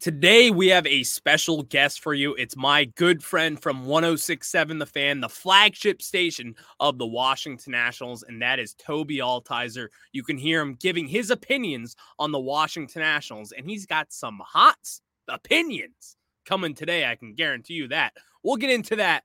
Today, 0.00 0.52
we 0.52 0.68
have 0.68 0.86
a 0.86 1.02
special 1.02 1.64
guest 1.64 2.00
for 2.00 2.14
you. 2.14 2.32
It's 2.36 2.56
my 2.56 2.84
good 2.84 3.20
friend 3.20 3.60
from 3.60 3.84
1067 3.84 4.78
The 4.78 4.86
Fan, 4.86 5.20
the 5.20 5.28
flagship 5.28 6.02
station 6.02 6.54
of 6.78 6.98
the 6.98 7.06
Washington 7.06 7.72
Nationals, 7.72 8.22
and 8.22 8.40
that 8.40 8.60
is 8.60 8.74
Toby 8.74 9.16
Altizer. 9.16 9.88
You 10.12 10.22
can 10.22 10.38
hear 10.38 10.60
him 10.60 10.74
giving 10.74 11.08
his 11.08 11.32
opinions 11.32 11.96
on 12.16 12.30
the 12.30 12.38
Washington 12.38 13.02
Nationals, 13.02 13.50
and 13.50 13.68
he's 13.68 13.86
got 13.86 14.12
some 14.12 14.40
hot 14.46 14.78
opinions 15.26 16.16
coming 16.46 16.74
today. 16.74 17.04
I 17.04 17.16
can 17.16 17.34
guarantee 17.34 17.74
you 17.74 17.88
that. 17.88 18.12
We'll 18.44 18.54
get 18.54 18.70
into 18.70 18.94
that 18.96 19.24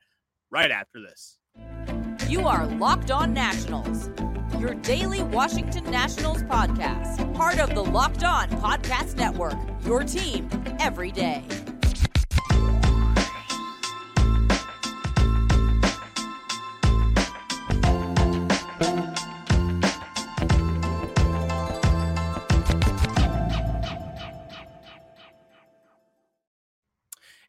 right 0.50 0.72
after 0.72 1.00
this. 1.02 1.38
You 2.28 2.48
are 2.48 2.66
Locked 2.66 3.12
On 3.12 3.32
Nationals 3.32 4.10
your 4.64 4.76
daily 4.76 5.22
Washington 5.22 5.84
Nationals 5.92 6.42
podcast, 6.44 7.34
part 7.34 7.60
of 7.60 7.76
the 7.76 7.84
Locked 7.84 8.24
On 8.24 8.48
Podcast 8.48 9.18
Network, 9.18 9.56
your 9.84 10.06
team 10.06 10.50
every 10.80 11.12
day. 11.12 11.44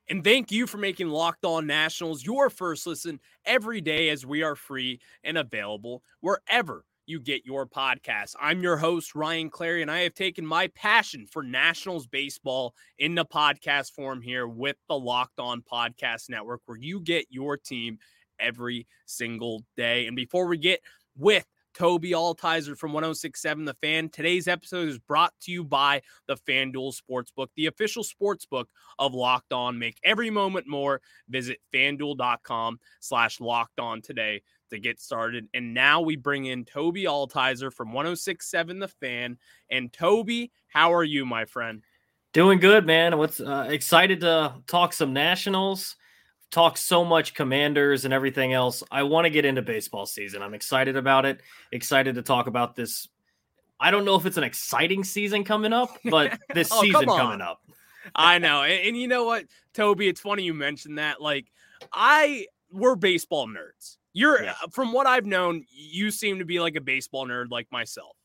And 0.08 0.24
thank 0.24 0.50
you 0.50 0.66
for 0.66 0.78
making 0.78 1.10
Locked 1.10 1.44
On 1.44 1.64
Nationals 1.64 2.24
your 2.24 2.50
first 2.50 2.88
listen 2.88 3.20
every 3.46 3.80
day 3.80 4.08
as 4.08 4.27
we 4.27 4.42
are 4.42 4.56
free 4.56 4.98
and 5.22 5.38
available 5.38 6.02
wherever 6.20 6.84
you 7.06 7.20
get 7.20 7.44
your 7.44 7.66
podcast. 7.66 8.34
I'm 8.40 8.62
your 8.62 8.76
host, 8.76 9.14
Ryan 9.14 9.50
Clary, 9.50 9.82
and 9.82 9.90
I 9.90 10.00
have 10.00 10.14
taken 10.14 10.46
my 10.46 10.68
passion 10.68 11.27
for 11.27 11.42
Nationals 11.42 12.06
baseball 12.06 12.74
in 12.98 13.14
the 13.14 13.24
podcast 13.24 13.92
form 13.92 14.22
here 14.22 14.46
with 14.46 14.77
the 14.88 14.98
Locked 14.98 15.38
On 15.38 15.62
Podcast 15.62 16.30
Network, 16.30 16.62
where 16.66 16.78
you 16.78 17.00
get 17.00 17.27
your 17.30 17.56
team 17.56 17.98
every 18.38 18.86
single 19.06 19.62
day. 19.77 20.06
And 20.06 20.16
before 20.16 20.46
we 20.46 20.58
get 20.58 20.80
with 21.16 21.46
Toby 21.74 22.12
Altizer 22.12 22.78
from 22.78 22.92
1067 22.92 23.64
The 23.64 23.74
Fan. 23.74 24.08
Today's 24.08 24.46
episode 24.46 24.89
is 24.89 24.98
brought 24.98 25.33
to 25.42 25.50
you 25.50 25.64
by 25.64 26.02
the 26.28 26.36
FanDuel 26.36 26.94
Sportsbook, 26.96 27.48
the 27.56 27.66
official 27.66 28.05
sportsbook 28.05 28.66
of 28.98 29.12
Locked 29.12 29.52
On. 29.52 29.78
Make 29.78 29.98
every 30.05 30.30
moment 30.30 30.68
more. 30.68 31.00
Visit 31.28 31.58
fanduel.com 31.74 32.78
slash 33.00 33.41
locked 33.41 33.80
on 33.80 34.02
today 34.02 34.42
to 34.75 34.80
get 34.80 35.00
started. 35.00 35.48
And 35.55 35.72
now 35.72 36.00
we 36.00 36.17
bring 36.17 36.47
in 36.47 36.64
Toby 36.64 37.05
Altizer 37.05 37.72
from 37.72 37.92
1067 37.92 38.78
The 38.78 38.89
Fan. 38.89 39.39
And 39.70 39.92
Toby, 39.92 40.53
how 40.69 40.92
are 40.92 41.05
you, 41.05 41.25
my 41.25 41.44
friend? 41.44 41.83
Doing 42.33 42.58
good, 42.58 42.84
man. 42.84 43.17
What's 43.17 43.41
uh, 43.41 43.69
excited 43.70 44.20
to 44.20 44.55
talk 44.67 44.92
some 44.92 45.12
Nationals, 45.12 45.97
talk 46.50 46.77
so 46.77 47.05
much 47.05 47.34
Commanders 47.34 48.05
and 48.05 48.12
everything 48.12 48.52
else. 48.52 48.83
I 48.91 49.05
want 49.05 49.25
to 49.25 49.30
get 49.30 49.45
into 49.45 49.62
baseball 49.62 50.06
season. 50.06 50.42
I'm 50.42 50.55
excited 50.55 50.97
about 50.97 51.25
it. 51.25 51.41
Excited 51.72 52.17
to 52.17 52.22
talk 52.22 52.47
about 52.47 52.75
this. 52.75 53.08
I 53.78 53.91
don't 53.91 54.05
know 54.05 54.17
if 54.17 54.27
it's 54.27 54.36
an 54.36 54.45
exciting 54.45 55.05
season 55.05 55.45
coming 55.45 55.72
up, 55.72 55.91
but 56.05 56.39
this 56.52 56.70
oh, 56.72 56.83
season 56.83 57.06
coming 57.06 57.41
up. 57.41 57.61
I 58.14 58.39
know. 58.39 58.62
And, 58.62 58.89
and 58.89 58.97
you 58.97 59.08
know 59.08 59.25
what, 59.25 59.47
Toby, 59.72 60.08
it's 60.08 60.20
funny 60.20 60.42
you 60.42 60.55
mentioned 60.55 60.98
that. 60.98 61.20
Like, 61.20 61.47
I 61.92 62.47
we're 62.75 62.97
baseball 62.97 63.47
nerds. 63.47 63.97
You're 64.15 64.43
yeah. 64.43 64.55
Uh, 64.62 64.69
from 64.73 64.93
what 64.93 65.07
I've 65.07 65.27
known, 65.27 65.65
you 65.70 66.11
seem 66.11 66.39
to 66.39 66.45
be 66.45 66.61
like 66.61 66.77
a 66.77 66.81
baseball 66.81 67.27
nerd 67.27 67.51
like 67.51 67.70
myself. 67.70 68.17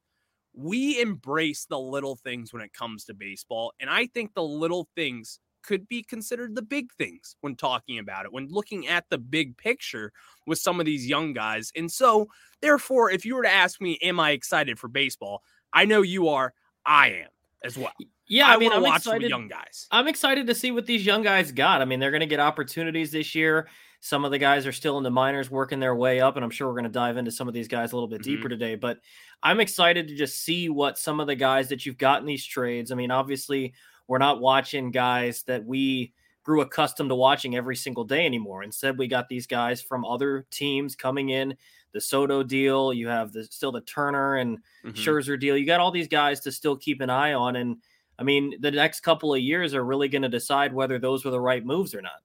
We 0.54 1.02
embrace 1.02 1.66
the 1.66 1.80
little 1.80 2.16
things 2.16 2.54
when 2.54 2.62
it 2.62 2.74
comes 2.74 3.06
to 3.06 3.14
baseball, 3.14 3.74
and 3.80 3.90
I 3.90 4.08
think 4.08 4.34
the 4.34 4.44
little 4.44 4.88
things 4.96 5.40
could 5.62 5.88
be 5.88 6.04
considered 6.04 6.56
the 6.56 6.62
big 6.62 6.92
things 6.94 7.36
when 7.42 7.56
talking 7.56 8.00
about 8.00 8.26
it, 8.26 8.32
when 8.32 8.48
looking 8.48 8.88
at 8.88 9.06
the 9.10 9.18
big 9.18 9.58
picture 9.58 10.12
with 10.48 10.58
some 10.58 10.80
of 10.80 10.86
these 10.86 11.06
young 11.06 11.34
guys. 11.34 11.72
And 11.76 11.92
so, 11.92 12.28
therefore, 12.62 13.12
if 13.12 13.26
you 13.26 13.36
were 13.36 13.44
to 13.44 13.52
ask 13.52 13.82
me, 13.82 13.98
am 14.02 14.20
I 14.20 14.32
excited 14.32 14.80
for 14.80 14.88
baseball? 14.88 15.44
I 15.74 15.86
know 15.86 16.02
you 16.02 16.30
are. 16.30 16.54
I 16.86 17.10
am 17.10 17.28
as 17.64 17.78
well. 17.78 17.92
Yeah, 18.28 18.48
I, 18.48 18.54
I 18.54 18.58
mean, 18.58 18.72
I'm 18.72 18.82
watch 18.84 18.98
excited. 18.98 19.30
young 19.30 19.48
guys. 19.48 19.88
I'm 19.92 20.08
excited 20.08 20.48
to 20.48 20.56
see 20.56 20.72
what 20.72 20.86
these 20.86 21.06
young 21.06 21.24
guys 21.24 21.52
got. 21.52 21.82
I 21.82 21.86
mean, 21.86 22.00
they're 22.00 22.12
going 22.12 22.22
to 22.22 22.28
get 22.28 22.40
opportunities 22.40 23.12
this 23.12 23.36
year. 23.36 23.68
Some 24.02 24.24
of 24.24 24.32
the 24.32 24.38
guys 24.38 24.66
are 24.66 24.72
still 24.72 24.98
in 24.98 25.04
the 25.04 25.12
minors 25.12 25.52
working 25.52 25.80
their 25.80 25.96
way 25.96 26.22
up, 26.22 26.36
and 26.36 26.44
I'm 26.44 26.52
sure 26.52 26.68
we're 26.68 26.74
going 26.74 26.84
to 26.86 26.90
dive 26.90 27.18
into 27.18 27.32
some 27.32 27.48
of 27.48 27.54
these 27.54 27.68
guys 27.68 27.92
a 27.92 27.96
little 27.96 28.08
bit 28.08 28.22
mm-hmm. 28.22 28.36
deeper 28.36 28.50
today. 28.50 28.76
But 28.76 29.00
I'm 29.44 29.60
excited 29.60 30.08
to 30.08 30.16
just 30.16 30.42
see 30.42 30.70
what 30.70 30.98
some 30.98 31.20
of 31.20 31.28
the 31.28 31.36
guys 31.36 31.70
that 31.70 31.86
you've 31.86 31.98
got 31.98 32.22
in 32.22 32.26
these 32.26 32.46
trades. 32.46 32.92
I 32.92 32.96
mean, 32.96 33.12
obviously, 33.12 33.74
we're 34.08 34.18
not 34.18 34.40
watching 34.40 34.92
guys 34.92 35.44
that 35.44 35.66
we 35.66 36.14
grew 36.44 36.62
accustomed 36.62 37.10
to 37.10 37.16
watching 37.16 37.56
every 37.56 37.76
single 37.76 38.04
day 38.04 38.26
anymore. 38.26 38.64
Instead, 38.64 38.98
we 38.98 39.08
got 39.08 39.28
these 39.28 39.46
guys 39.46 39.82
from 39.82 40.06
other 40.06 40.48
teams 40.50 40.96
coming 40.96 41.30
in. 41.30 41.56
The 41.92 42.02
Soto 42.02 42.44
deal, 42.44 42.94
you 42.94 43.08
have 43.08 43.34
the 43.34 43.44
still 43.46 43.72
the 43.72 43.82
Turner 43.82 44.38
and 44.38 44.58
mm-hmm. 44.86 44.92
Scherzer 44.92 45.40
deal. 45.40 45.58
You 45.58 45.66
got 45.66 45.80
all 45.80 45.92
these 45.92 46.08
guys 46.08 46.40
to 46.42 46.52
still 46.52 46.78
keep 46.78 47.02
an 47.02 47.10
eye 47.10 47.34
on, 47.34 47.56
and 47.56 47.78
I 48.18 48.24
mean, 48.24 48.56
the 48.60 48.72
next 48.72 49.02
couple 49.02 49.34
of 49.34 49.42
years 49.42 49.74
are 49.74 49.84
really 49.84 50.08
going 50.08 50.22
to 50.22 50.30
decide 50.30 50.74
whether 50.74 51.00
those 51.00 51.26
were 51.26 51.32
the 51.32 51.40
right 51.40 51.66
moves 51.66 51.96
or 51.96 52.02
not. 52.02 52.22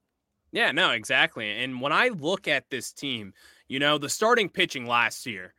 Yeah, 0.55 0.71
no, 0.71 0.91
exactly. 0.91 1.51
And 1.51 1.81
when 1.81 1.91
I 1.91 2.07
look 2.07 2.47
at 2.47 2.69
this 2.69 2.93
team, 2.93 3.33
you 3.67 3.77
know, 3.77 3.97
the 3.97 4.07
starting 4.07 4.47
pitching 4.47 4.87
last 4.87 5.25
year, 5.25 5.53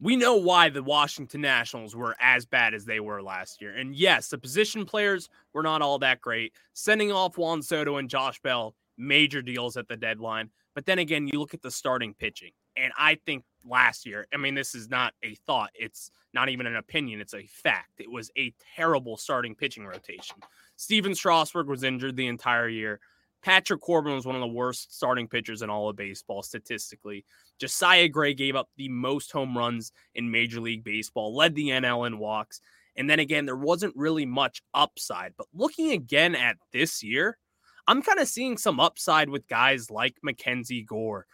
we 0.00 0.16
know 0.16 0.36
why 0.36 0.70
the 0.70 0.82
Washington 0.82 1.42
Nationals 1.42 1.94
were 1.94 2.16
as 2.18 2.46
bad 2.46 2.72
as 2.72 2.86
they 2.86 2.98
were 2.98 3.22
last 3.22 3.60
year. 3.60 3.76
And 3.76 3.94
yes, 3.94 4.28
the 4.28 4.38
position 4.38 4.86
players 4.86 5.28
were 5.52 5.62
not 5.62 5.82
all 5.82 5.98
that 5.98 6.22
great. 6.22 6.54
Sending 6.72 7.12
off 7.12 7.36
Juan 7.36 7.60
Soto 7.60 7.98
and 7.98 8.08
Josh 8.08 8.40
Bell, 8.40 8.74
major 8.96 9.42
deals 9.42 9.76
at 9.76 9.86
the 9.86 9.98
deadline. 9.98 10.48
But 10.74 10.86
then 10.86 10.98
again, 10.98 11.28
you 11.28 11.38
look 11.38 11.52
at 11.52 11.60
the 11.60 11.70
starting 11.70 12.14
pitching. 12.14 12.52
And 12.74 12.90
I 12.96 13.18
think 13.26 13.44
last 13.66 14.06
year, 14.06 14.26
I 14.32 14.38
mean, 14.38 14.54
this 14.54 14.74
is 14.74 14.88
not 14.88 15.12
a 15.22 15.34
thought, 15.46 15.72
it's 15.74 16.10
not 16.32 16.48
even 16.48 16.66
an 16.66 16.76
opinion, 16.76 17.20
it's 17.20 17.34
a 17.34 17.42
fact. 17.42 18.00
It 18.00 18.10
was 18.10 18.30
a 18.38 18.54
terrible 18.76 19.18
starting 19.18 19.54
pitching 19.54 19.84
rotation. 19.84 20.36
Stephen 20.76 21.14
Strasburg 21.14 21.66
was 21.66 21.82
injured 21.82 22.16
the 22.16 22.28
entire 22.28 22.68
year. 22.68 23.00
Patrick 23.42 23.80
Corbin 23.80 24.14
was 24.14 24.26
one 24.26 24.34
of 24.34 24.40
the 24.40 24.46
worst 24.46 24.94
starting 24.94 25.28
pitchers 25.28 25.62
in 25.62 25.70
all 25.70 25.88
of 25.88 25.96
baseball 25.96 26.42
statistically. 26.42 27.24
Josiah 27.60 28.08
Gray 28.08 28.34
gave 28.34 28.56
up 28.56 28.68
the 28.76 28.88
most 28.88 29.32
home 29.32 29.56
runs 29.56 29.92
in 30.14 30.30
Major 30.30 30.60
League 30.60 30.84
Baseball, 30.84 31.34
led 31.34 31.54
the 31.54 31.68
NL 31.68 32.06
in 32.06 32.18
walks. 32.18 32.60
And 32.96 33.08
then 33.08 33.20
again, 33.20 33.46
there 33.46 33.56
wasn't 33.56 33.96
really 33.96 34.26
much 34.26 34.60
upside. 34.74 35.34
But 35.38 35.46
looking 35.54 35.92
again 35.92 36.34
at 36.34 36.56
this 36.72 37.02
year, 37.02 37.38
I'm 37.86 38.02
kind 38.02 38.18
of 38.18 38.28
seeing 38.28 38.58
some 38.58 38.80
upside 38.80 39.30
with 39.30 39.46
guys 39.48 39.90
like 39.90 40.16
Mackenzie 40.22 40.82
Gore, 40.82 41.26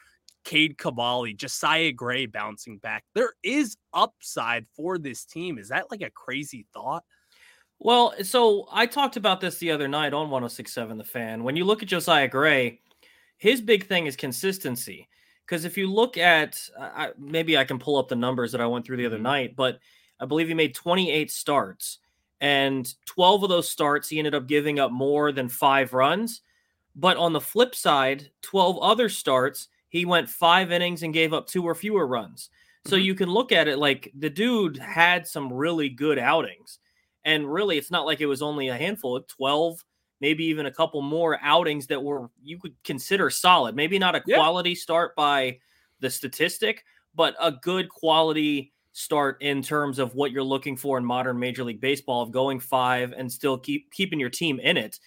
Cade 0.45 0.77
Cavalli, 0.77 1.33
Josiah 1.33 1.91
Gray 1.91 2.27
bouncing 2.27 2.79
back. 2.79 3.05
There 3.15 3.33
is 3.43 3.77
upside 3.95 4.67
for 4.77 4.99
this 4.99 5.25
team. 5.25 5.59
Is 5.59 5.71
that 5.71 5.91
like 5.91 6.03
a 6.03 6.11
crazy 6.11 6.67
thought? 6.75 7.03
Well, 7.85 8.15
so 8.23 8.67
I 8.73 8.87
talked 8.87 9.19
about 9.19 9.43
this 9.43 9.59
the 9.59 9.71
other 9.71 9.89
night 9.89 10.15
on 10.15 10.31
1067 10.31 10.97
The 10.97 11.05
Fan. 11.05 11.45
When 11.45 11.55
you 11.55 11.67
look 11.67 11.83
at 11.83 11.89
Josiah 11.89 12.27
Gray, 12.27 12.81
his 13.37 13.61
big 13.61 13.87
thing 13.87 14.07
is 14.07 14.17
consistency. 14.17 15.07
Because 15.45 15.67
if 15.67 15.77
you 15.77 15.93
look 15.93 16.17
at, 16.17 16.59
I, 16.81 17.11
maybe 17.19 17.59
I 17.59 17.65
can 17.65 17.79
pull 17.79 17.99
up 17.99 18.09
the 18.09 18.17
numbers 18.17 18.53
that 18.53 18.63
I 18.63 18.67
went 18.67 18.87
through 18.87 18.97
the 18.97 19.05
other 19.05 19.17
mm-hmm. 19.17 19.25
night, 19.25 19.55
but 19.55 19.81
I 20.19 20.25
believe 20.25 20.49
he 20.49 20.55
made 20.55 20.75
28 20.75 21.31
starts. 21.31 21.99
And 22.41 22.91
12 23.05 23.43
of 23.43 23.49
those 23.51 23.69
starts, 23.69 24.09
he 24.09 24.17
ended 24.17 24.35
up 24.35 24.47
giving 24.47 24.79
up 24.79 24.91
more 24.91 25.31
than 25.31 25.51
five 25.51 25.93
runs. 25.93 26.41
But 26.97 27.19
on 27.19 27.35
the 27.35 27.41
flip 27.41 27.75
side, 27.75 28.31
12 28.41 28.79
other 28.79 29.11
starts, 29.11 29.69
he 29.91 30.07
went 30.07 30.31
five 30.31 30.73
innings 30.73 31.03
and 31.03 31.13
gave 31.13 31.35
up 31.35 31.49
two 31.49 31.63
or 31.63 31.75
fewer 31.75 32.07
runs. 32.07 32.49
So 32.87 32.97
mm-hmm. 32.97 33.05
you 33.05 33.15
can 33.15 33.29
look 33.29 33.53
at 33.53 33.69
it 33.69 33.77
like 33.77 34.11
the 34.19 34.31
dude 34.31 34.79
had 34.79 35.27
some 35.27 35.53
really 35.53 35.91
good 35.91 36.19
outings. 36.19 36.79
And 37.25 37.51
really, 37.51 37.79
it's 37.79 37.91
not 37.91 38.07
like 38.07 38.21
it 38.21 38.27
was 38.27 38.43
only 38.43 38.69
a 38.69 38.77
handful 38.77 39.17
of 39.17 39.27
12, 39.29 39.85
maybe 40.21 40.45
even 40.45 40.67
a 40.67 40.71
couple 40.71 41.03
more 41.03 41.39
outings 41.43 41.87
that 41.89 42.03
were 42.03 42.31
you 42.43 42.59
could 42.59 42.75
consider 42.85 43.31
solid. 43.31 43.75
Maybe 43.75 43.99
not 43.99 44.15
a 44.15 44.21
quality 44.21 44.71
yeah. 44.71 44.77
start 44.77 45.17
by 45.17 45.59
the 46.01 46.11
statistic, 46.11 46.85
but 47.15 47.35
a 47.41 47.53
good 47.53 47.89
quality 47.89 48.73
start 48.93 49.43
in 49.43 49.61
terms 49.61 49.99
of 49.99 50.15
what 50.15 50.31
you're 50.31 50.43
looking 50.43 50.77
for 50.77 50.97
in 50.99 51.05
modern 51.05 51.39
Major 51.39 51.65
League 51.65 51.81
Baseball 51.81 52.23
of 52.23 52.31
going 52.31 52.61
five 52.61 53.13
and 53.13 53.31
still 53.31 53.59
keep 53.59 53.91
keeping 53.93 54.21
your 54.21 54.31
team 54.31 54.61
in 54.61 54.77
it. 54.77 54.99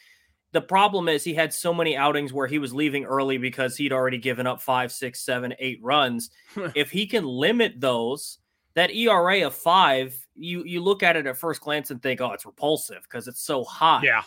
The 0.51 0.61
problem 0.61 1.07
is 1.09 1.23
he 1.23 1.33
had 1.33 1.53
so 1.53 1.73
many 1.73 1.95
outings 1.95 2.33
where 2.33 2.47
he 2.47 2.59
was 2.59 2.73
leaving 2.73 3.05
early 3.05 3.37
because 3.37 3.77
he'd 3.77 3.93
already 3.93 4.17
given 4.17 4.47
up 4.47 4.61
five, 4.61 4.91
six, 4.91 5.21
seven, 5.21 5.53
eight 5.59 5.79
runs. 5.81 6.29
if 6.75 6.91
he 6.91 7.05
can 7.05 7.25
limit 7.25 7.79
those, 7.79 8.39
that 8.75 8.91
ERA 8.91 9.45
of 9.45 9.53
five, 9.53 10.15
you 10.37 10.63
you 10.63 10.81
look 10.81 11.03
at 11.03 11.15
it 11.15 11.25
at 11.27 11.37
first 11.37 11.61
glance 11.61 11.91
and 11.91 12.01
think, 12.01 12.21
oh, 12.21 12.31
it's 12.31 12.45
repulsive 12.45 13.03
because 13.03 13.27
it's 13.27 13.41
so 13.41 13.63
high. 13.63 14.01
Yeah. 14.03 14.23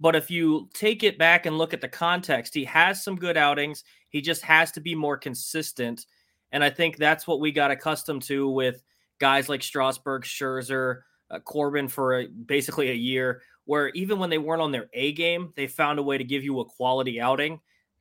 But 0.00 0.16
if 0.16 0.30
you 0.30 0.68
take 0.74 1.04
it 1.04 1.16
back 1.16 1.46
and 1.46 1.58
look 1.58 1.72
at 1.72 1.80
the 1.80 1.88
context, 1.88 2.54
he 2.54 2.64
has 2.64 3.04
some 3.04 3.14
good 3.14 3.36
outings. 3.36 3.84
He 4.08 4.20
just 4.20 4.42
has 4.42 4.72
to 4.72 4.80
be 4.80 4.96
more 4.96 5.16
consistent. 5.16 6.06
And 6.50 6.64
I 6.64 6.70
think 6.70 6.96
that's 6.96 7.26
what 7.26 7.38
we 7.38 7.52
got 7.52 7.70
accustomed 7.70 8.22
to 8.22 8.48
with 8.48 8.82
guys 9.20 9.48
like 9.48 9.62
Strasburg, 9.62 10.24
Scherzer, 10.24 11.02
uh, 11.30 11.38
Corbin 11.38 11.86
for 11.88 12.18
a, 12.18 12.26
basically 12.26 12.90
a 12.90 12.94
year. 12.94 13.42
where 13.64 13.88
even 13.90 14.18
when 14.18 14.30
they 14.30 14.38
weren't 14.38 14.62
on 14.62 14.72
their 14.72 14.88
A 14.92 15.12
game, 15.12 15.52
they 15.56 15.66
found 15.66 15.98
a 15.98 16.02
way 16.02 16.18
to 16.18 16.24
give 16.24 16.44
you 16.44 16.60
a 16.60 16.64
quality 16.64 17.20
outing. 17.20 17.60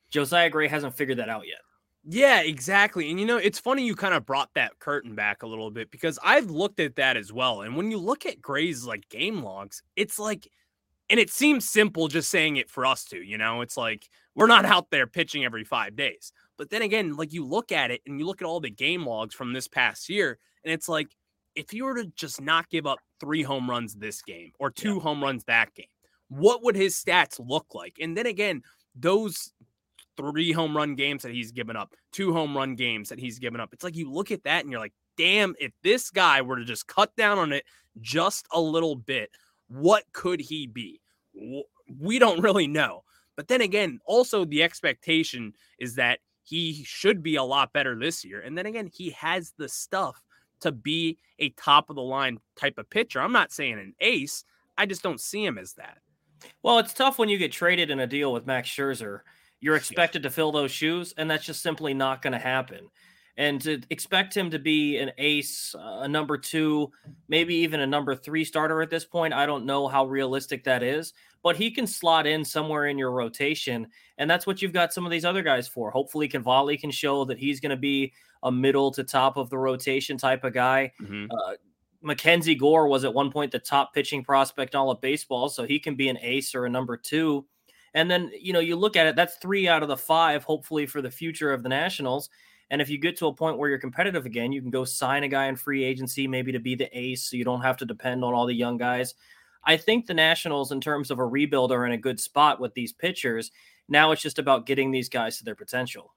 Josiah 0.09 0.49
Gray 0.49 0.67
hasn't 0.67 0.95
figured 0.95 1.19
that 1.19 1.29
out 1.29 1.47
yet. 1.47 1.59
Yeah, 2.03 2.41
exactly. 2.41 3.11
And 3.11 3.19
you 3.19 3.25
know, 3.25 3.37
it's 3.37 3.59
funny 3.59 3.85
you 3.85 3.95
kind 3.95 4.15
of 4.15 4.25
brought 4.25 4.49
that 4.55 4.79
curtain 4.79 5.13
back 5.13 5.43
a 5.43 5.47
little 5.47 5.69
bit 5.69 5.91
because 5.91 6.17
I've 6.23 6.49
looked 6.49 6.79
at 6.79 6.95
that 6.95 7.15
as 7.15 7.31
well. 7.31 7.61
And 7.61 7.75
when 7.75 7.91
you 7.91 7.99
look 7.99 8.25
at 8.25 8.41
Gray's 8.41 8.85
like 8.85 9.07
game 9.09 9.43
logs, 9.43 9.83
it's 9.95 10.17
like, 10.17 10.47
and 11.09 11.19
it 11.19 11.29
seems 11.29 11.69
simple 11.69 12.07
just 12.07 12.31
saying 12.31 12.55
it 12.55 12.69
for 12.69 12.85
us 12.85 13.05
to, 13.05 13.21
you 13.21 13.37
know, 13.37 13.61
it's 13.61 13.77
like 13.77 14.09
we're 14.33 14.47
not 14.47 14.65
out 14.65 14.89
there 14.89 15.05
pitching 15.05 15.45
every 15.45 15.63
five 15.63 15.95
days. 15.95 16.31
But 16.57 16.69
then 16.71 16.81
again, 16.81 17.15
like 17.15 17.33
you 17.33 17.45
look 17.45 17.71
at 17.71 17.91
it 17.91 18.01
and 18.07 18.19
you 18.19 18.25
look 18.25 18.41
at 18.41 18.47
all 18.47 18.59
the 18.59 18.69
game 18.69 19.05
logs 19.05 19.35
from 19.35 19.53
this 19.53 19.67
past 19.67 20.09
year, 20.09 20.39
and 20.63 20.73
it's 20.73 20.89
like 20.89 21.09
if 21.55 21.73
you 21.73 21.83
were 21.83 21.95
to 21.95 22.05
just 22.15 22.41
not 22.41 22.69
give 22.69 22.87
up 22.87 22.99
three 23.19 23.43
home 23.43 23.69
runs 23.69 23.93
this 23.93 24.21
game 24.21 24.51
or 24.57 24.71
two 24.71 24.95
yeah. 24.95 25.01
home 25.01 25.21
runs 25.21 25.43
that 25.43 25.73
game, 25.75 25.85
what 26.29 26.63
would 26.63 26.75
his 26.75 26.95
stats 26.95 27.39
look 27.45 27.75
like? 27.75 27.97
And 28.01 28.17
then 28.17 28.25
again, 28.25 28.63
those 28.95 29.51
three 30.21 30.51
home 30.51 30.75
run 30.75 30.95
games 30.95 31.23
that 31.23 31.31
he's 31.31 31.51
given 31.51 31.75
up, 31.75 31.93
two 32.11 32.33
home 32.33 32.55
run 32.55 32.75
games 32.75 33.09
that 33.09 33.19
he's 33.19 33.39
given 33.39 33.59
up. 33.59 33.73
It's 33.73 33.83
like 33.83 33.95
you 33.95 34.11
look 34.11 34.31
at 34.31 34.43
that 34.43 34.63
and 34.63 34.71
you're 34.71 34.79
like, 34.79 34.93
damn, 35.17 35.55
if 35.59 35.71
this 35.83 36.09
guy 36.09 36.41
were 36.41 36.57
to 36.57 36.65
just 36.65 36.87
cut 36.87 37.15
down 37.15 37.37
on 37.37 37.51
it 37.51 37.65
just 37.99 38.47
a 38.51 38.61
little 38.61 38.95
bit, 38.95 39.31
what 39.67 40.03
could 40.13 40.39
he 40.39 40.67
be? 40.67 41.01
We 41.99 42.19
don't 42.19 42.41
really 42.41 42.67
know. 42.67 43.03
But 43.35 43.47
then 43.47 43.61
again, 43.61 43.99
also 44.05 44.45
the 44.45 44.63
expectation 44.63 45.53
is 45.79 45.95
that 45.95 46.19
he 46.43 46.83
should 46.83 47.23
be 47.23 47.35
a 47.35 47.43
lot 47.43 47.73
better 47.73 47.97
this 47.97 48.25
year. 48.25 48.41
And 48.41 48.57
then 48.57 48.65
again, 48.65 48.89
he 48.91 49.11
has 49.11 49.53
the 49.57 49.69
stuff 49.69 50.21
to 50.61 50.71
be 50.71 51.17
a 51.39 51.49
top 51.49 51.89
of 51.89 51.95
the 51.95 52.01
line 52.01 52.39
type 52.55 52.77
of 52.77 52.89
pitcher. 52.89 53.21
I'm 53.21 53.31
not 53.31 53.51
saying 53.51 53.73
an 53.73 53.93
ace. 53.99 54.43
I 54.77 54.85
just 54.85 55.01
don't 55.01 55.19
see 55.19 55.43
him 55.43 55.57
as 55.57 55.73
that. 55.73 55.97
Well, 56.63 56.79
it's 56.79 56.93
tough 56.93 57.19
when 57.19 57.29
you 57.29 57.37
get 57.37 57.51
traded 57.51 57.89
in 57.89 57.99
a 57.99 58.07
deal 58.07 58.33
with 58.33 58.47
Max 58.47 58.69
Scherzer 58.69 59.21
you're 59.61 59.75
expected 59.75 60.23
to 60.23 60.29
fill 60.29 60.51
those 60.51 60.71
shoes, 60.71 61.13
and 61.17 61.29
that's 61.29 61.45
just 61.45 61.61
simply 61.61 61.93
not 61.93 62.21
going 62.21 62.33
to 62.33 62.39
happen. 62.39 62.89
And 63.37 63.61
to 63.61 63.81
expect 63.89 64.35
him 64.35 64.49
to 64.51 64.59
be 64.59 64.97
an 64.97 65.11
ace, 65.17 65.73
a 65.79 66.07
number 66.07 66.37
two, 66.37 66.91
maybe 67.29 67.55
even 67.55 67.79
a 67.79 67.87
number 67.87 68.13
three 68.13 68.43
starter 68.43 68.81
at 68.81 68.89
this 68.89 69.05
point, 69.05 69.33
I 69.33 69.45
don't 69.45 69.65
know 69.65 69.87
how 69.87 70.05
realistic 70.05 70.65
that 70.65 70.83
is. 70.83 71.13
But 71.43 71.55
he 71.55 71.71
can 71.71 71.87
slot 71.87 72.27
in 72.27 72.45
somewhere 72.45 72.85
in 72.85 72.99
your 72.99 73.11
rotation, 73.11 73.87
and 74.19 74.29
that's 74.29 74.45
what 74.45 74.61
you've 74.61 74.73
got 74.73 74.93
some 74.93 75.05
of 75.05 75.11
these 75.11 75.25
other 75.25 75.41
guys 75.41 75.67
for. 75.67 75.89
Hopefully, 75.89 76.27
Cavalli 76.27 76.77
can 76.77 76.91
show 76.91 77.25
that 77.25 77.39
he's 77.39 77.59
going 77.59 77.71
to 77.71 77.77
be 77.77 78.13
a 78.43 78.51
middle 78.51 78.91
to 78.91 79.03
top 79.03 79.37
of 79.37 79.49
the 79.49 79.57
rotation 79.57 80.17
type 80.17 80.43
of 80.43 80.53
guy. 80.53 80.91
Mm-hmm. 81.01 81.31
Uh, 81.31 81.53
Mackenzie 82.03 82.55
Gore 82.55 82.87
was 82.87 83.03
at 83.05 83.13
one 83.13 83.31
point 83.31 83.51
the 83.51 83.59
top 83.59 83.93
pitching 83.93 84.23
prospect 84.23 84.75
in 84.75 84.79
all 84.79 84.91
of 84.91 85.01
baseball, 85.01 85.49
so 85.49 85.63
he 85.63 85.79
can 85.79 85.95
be 85.95 86.09
an 86.09 86.17
ace 86.21 86.53
or 86.53 86.65
a 86.65 86.69
number 86.69 86.95
two. 86.95 87.45
And 87.93 88.09
then, 88.09 88.31
you 88.39 88.53
know, 88.53 88.59
you 88.59 88.75
look 88.75 88.95
at 88.95 89.07
it, 89.07 89.15
that's 89.15 89.35
three 89.35 89.67
out 89.67 89.83
of 89.83 89.89
the 89.89 89.97
five, 89.97 90.43
hopefully, 90.43 90.85
for 90.85 91.01
the 91.01 91.11
future 91.11 91.51
of 91.51 91.63
the 91.63 91.69
Nationals. 91.69 92.29
And 92.69 92.81
if 92.81 92.89
you 92.89 92.97
get 92.97 93.17
to 93.17 93.27
a 93.27 93.33
point 93.33 93.57
where 93.57 93.69
you're 93.69 93.79
competitive 93.79 94.25
again, 94.25 94.53
you 94.53 94.61
can 94.61 94.69
go 94.69 94.85
sign 94.85 95.23
a 95.23 95.27
guy 95.27 95.47
in 95.47 95.57
free 95.57 95.83
agency, 95.83 96.25
maybe 96.25 96.53
to 96.53 96.59
be 96.59 96.75
the 96.75 96.89
ace, 96.97 97.29
so 97.29 97.35
you 97.35 97.43
don't 97.43 97.61
have 97.61 97.75
to 97.77 97.85
depend 97.85 98.23
on 98.23 98.33
all 98.33 98.45
the 98.45 98.53
young 98.53 98.77
guys. 98.77 99.13
I 99.65 99.75
think 99.75 100.07
the 100.07 100.13
Nationals, 100.13 100.71
in 100.71 100.79
terms 100.79 101.11
of 101.11 101.19
a 101.19 101.25
rebuild, 101.25 101.71
are 101.73 101.85
in 101.85 101.91
a 101.91 101.97
good 101.97 102.19
spot 102.19 102.61
with 102.61 102.73
these 102.73 102.93
pitchers. 102.93 103.51
Now 103.89 104.11
it's 104.11 104.21
just 104.21 104.39
about 104.39 104.65
getting 104.65 104.89
these 104.89 105.09
guys 105.09 105.37
to 105.37 105.43
their 105.43 105.55
potential. 105.55 106.13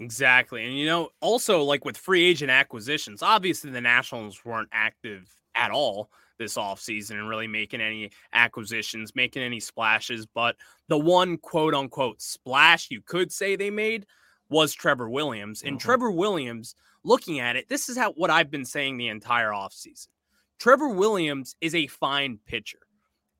Exactly. 0.00 0.64
And, 0.64 0.78
you 0.78 0.86
know, 0.86 1.10
also 1.20 1.62
like 1.62 1.84
with 1.84 1.96
free 1.96 2.24
agent 2.24 2.50
acquisitions, 2.50 3.22
obviously 3.22 3.70
the 3.70 3.80
Nationals 3.80 4.44
weren't 4.44 4.68
active 4.72 5.28
at 5.54 5.70
all 5.70 6.10
this 6.38 6.56
offseason 6.56 7.12
and 7.12 7.28
really 7.28 7.46
making 7.46 7.80
any 7.80 8.10
acquisitions, 8.32 9.14
making 9.14 9.42
any 9.42 9.60
splashes. 9.60 10.26
But 10.26 10.56
the 10.88 10.98
one 10.98 11.36
quote 11.38 11.74
unquote 11.74 12.22
splash 12.22 12.90
you 12.90 13.00
could 13.02 13.32
say 13.32 13.56
they 13.56 13.70
made 13.70 14.06
was 14.48 14.72
Trevor 14.72 15.08
Williams. 15.08 15.62
And 15.62 15.72
mm-hmm. 15.72 15.86
Trevor 15.86 16.10
Williams, 16.10 16.74
looking 17.04 17.40
at 17.40 17.56
it, 17.56 17.68
this 17.68 17.88
is 17.88 17.96
how 17.96 18.12
what 18.12 18.30
I've 18.30 18.50
been 18.50 18.64
saying 18.64 18.96
the 18.96 19.08
entire 19.08 19.50
offseason. 19.50 20.08
Trevor 20.58 20.88
Williams 20.88 21.54
is 21.60 21.74
a 21.74 21.86
fine 21.86 22.38
pitcher. 22.46 22.80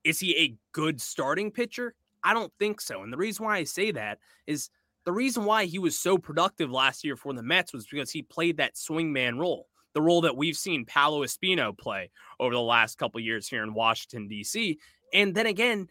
Is 0.03 0.19
he 0.19 0.37
a 0.37 0.55
good 0.71 1.01
starting 1.01 1.51
pitcher? 1.51 1.95
I 2.23 2.33
don't 2.33 2.53
think 2.59 2.81
so. 2.81 3.03
And 3.03 3.11
the 3.11 3.17
reason 3.17 3.45
why 3.45 3.57
I 3.57 3.63
say 3.65 3.91
that 3.91 4.19
is 4.47 4.69
the 5.05 5.11
reason 5.11 5.45
why 5.45 5.65
he 5.65 5.79
was 5.79 5.97
so 5.97 6.17
productive 6.17 6.71
last 6.71 7.03
year 7.03 7.15
for 7.15 7.33
the 7.33 7.43
Mets 7.43 7.73
was 7.73 7.87
because 7.87 8.11
he 8.11 8.21
played 8.21 8.57
that 8.57 8.75
swingman 8.75 9.39
role 9.39 9.67
the 9.99 10.03
role 10.03 10.21
that 10.21 10.37
we've 10.37 10.55
seen 10.55 10.85
Paolo 10.85 11.25
Espino 11.25 11.77
play 11.77 12.09
over 12.39 12.53
the 12.53 12.61
last 12.61 12.97
couple 12.97 13.19
years 13.19 13.49
here 13.49 13.63
in 13.63 13.73
Washington, 13.73 14.29
D.C. 14.29 14.79
And 15.13 15.35
then 15.35 15.45
again, 15.45 15.89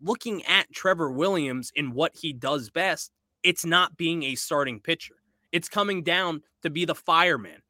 looking 0.00 0.44
at 0.44 0.72
Trevor 0.72 1.10
Williams 1.10 1.72
and 1.76 1.92
what 1.92 2.12
he 2.14 2.32
does 2.32 2.70
best, 2.70 3.10
it's 3.42 3.64
not 3.64 3.96
being 3.96 4.22
a 4.22 4.36
starting 4.36 4.78
pitcher. 4.78 5.16
It's 5.50 5.68
coming 5.68 6.04
down 6.04 6.42
to 6.62 6.70
be 6.70 6.84
the 6.84 6.94
fireman, 6.94 7.60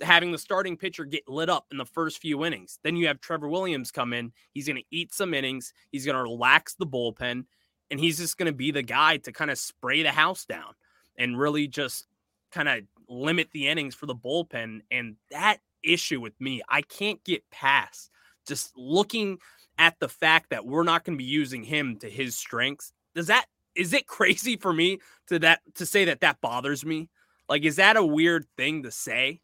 having 0.00 0.32
the 0.32 0.38
starting 0.38 0.76
pitcher 0.76 1.04
get 1.04 1.28
lit 1.28 1.48
up 1.48 1.66
in 1.70 1.78
the 1.78 1.84
first 1.84 2.18
few 2.18 2.44
innings. 2.44 2.80
Then 2.82 2.96
you 2.96 3.06
have 3.06 3.20
Trevor 3.20 3.48
Williams 3.48 3.92
come 3.92 4.12
in. 4.12 4.32
He's 4.50 4.66
going 4.66 4.78
to 4.78 4.96
eat 4.96 5.14
some 5.14 5.32
innings. 5.32 5.72
He's 5.92 6.04
going 6.04 6.16
to 6.16 6.22
relax 6.24 6.74
the 6.74 6.88
bullpen, 6.88 7.44
and 7.88 8.00
he's 8.00 8.18
just 8.18 8.36
going 8.36 8.50
to 8.50 8.56
be 8.56 8.72
the 8.72 8.82
guy 8.82 9.18
to 9.18 9.30
kind 9.30 9.52
of 9.52 9.58
spray 9.58 10.02
the 10.02 10.10
house 10.10 10.44
down 10.44 10.74
and 11.16 11.38
really 11.38 11.68
just 11.68 12.08
kind 12.50 12.68
of 12.68 12.80
limit 13.08 13.48
the 13.52 13.68
innings 13.68 13.94
for 13.94 14.06
the 14.06 14.14
bullpen. 14.14 14.80
And 14.90 15.16
that 15.30 15.58
issue 15.82 16.20
with 16.20 16.38
me, 16.40 16.62
I 16.68 16.82
can't 16.82 17.22
get 17.24 17.48
past 17.50 18.10
just 18.46 18.72
looking 18.76 19.38
at 19.78 19.98
the 20.00 20.08
fact 20.08 20.50
that 20.50 20.66
we're 20.66 20.84
not 20.84 21.04
going 21.04 21.18
to 21.18 21.22
be 21.22 21.28
using 21.28 21.62
him 21.62 21.96
to 21.98 22.08
his 22.08 22.36
strengths. 22.36 22.92
Does 23.14 23.26
that 23.26 23.46
is 23.74 23.92
it 23.92 24.06
crazy 24.06 24.56
for 24.56 24.72
me 24.72 24.98
to 25.28 25.38
that 25.40 25.60
to 25.74 25.86
say 25.86 26.06
that 26.06 26.20
that 26.20 26.40
bothers 26.40 26.84
me? 26.84 27.08
Like, 27.48 27.64
is 27.64 27.76
that 27.76 27.96
a 27.96 28.04
weird 28.04 28.46
thing 28.56 28.82
to 28.82 28.90
say? 28.90 29.40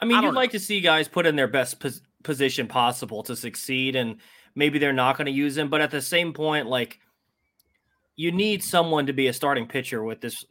I 0.00 0.04
mean, 0.04 0.16
I 0.16 0.22
you'd 0.22 0.28
know. 0.28 0.40
like 0.40 0.52
to 0.52 0.58
see 0.58 0.80
guys 0.80 1.06
put 1.06 1.26
in 1.26 1.36
their 1.36 1.48
best 1.48 1.78
pos- 1.78 2.00
position 2.22 2.66
possible 2.66 3.22
to 3.24 3.36
succeed, 3.36 3.94
and 3.94 4.16
maybe 4.54 4.78
they're 4.78 4.92
not 4.92 5.16
going 5.16 5.26
to 5.26 5.32
use 5.32 5.56
him. 5.56 5.68
But 5.68 5.80
at 5.80 5.90
the 5.90 6.00
same 6.00 6.32
point, 6.32 6.66
like 6.66 6.98
you 8.16 8.30
need 8.30 8.62
someone 8.62 9.06
to 9.06 9.12
be 9.12 9.28
a 9.28 9.32
starting 9.32 9.66
pitcher 9.66 10.02
with 10.04 10.20
this. 10.20 10.44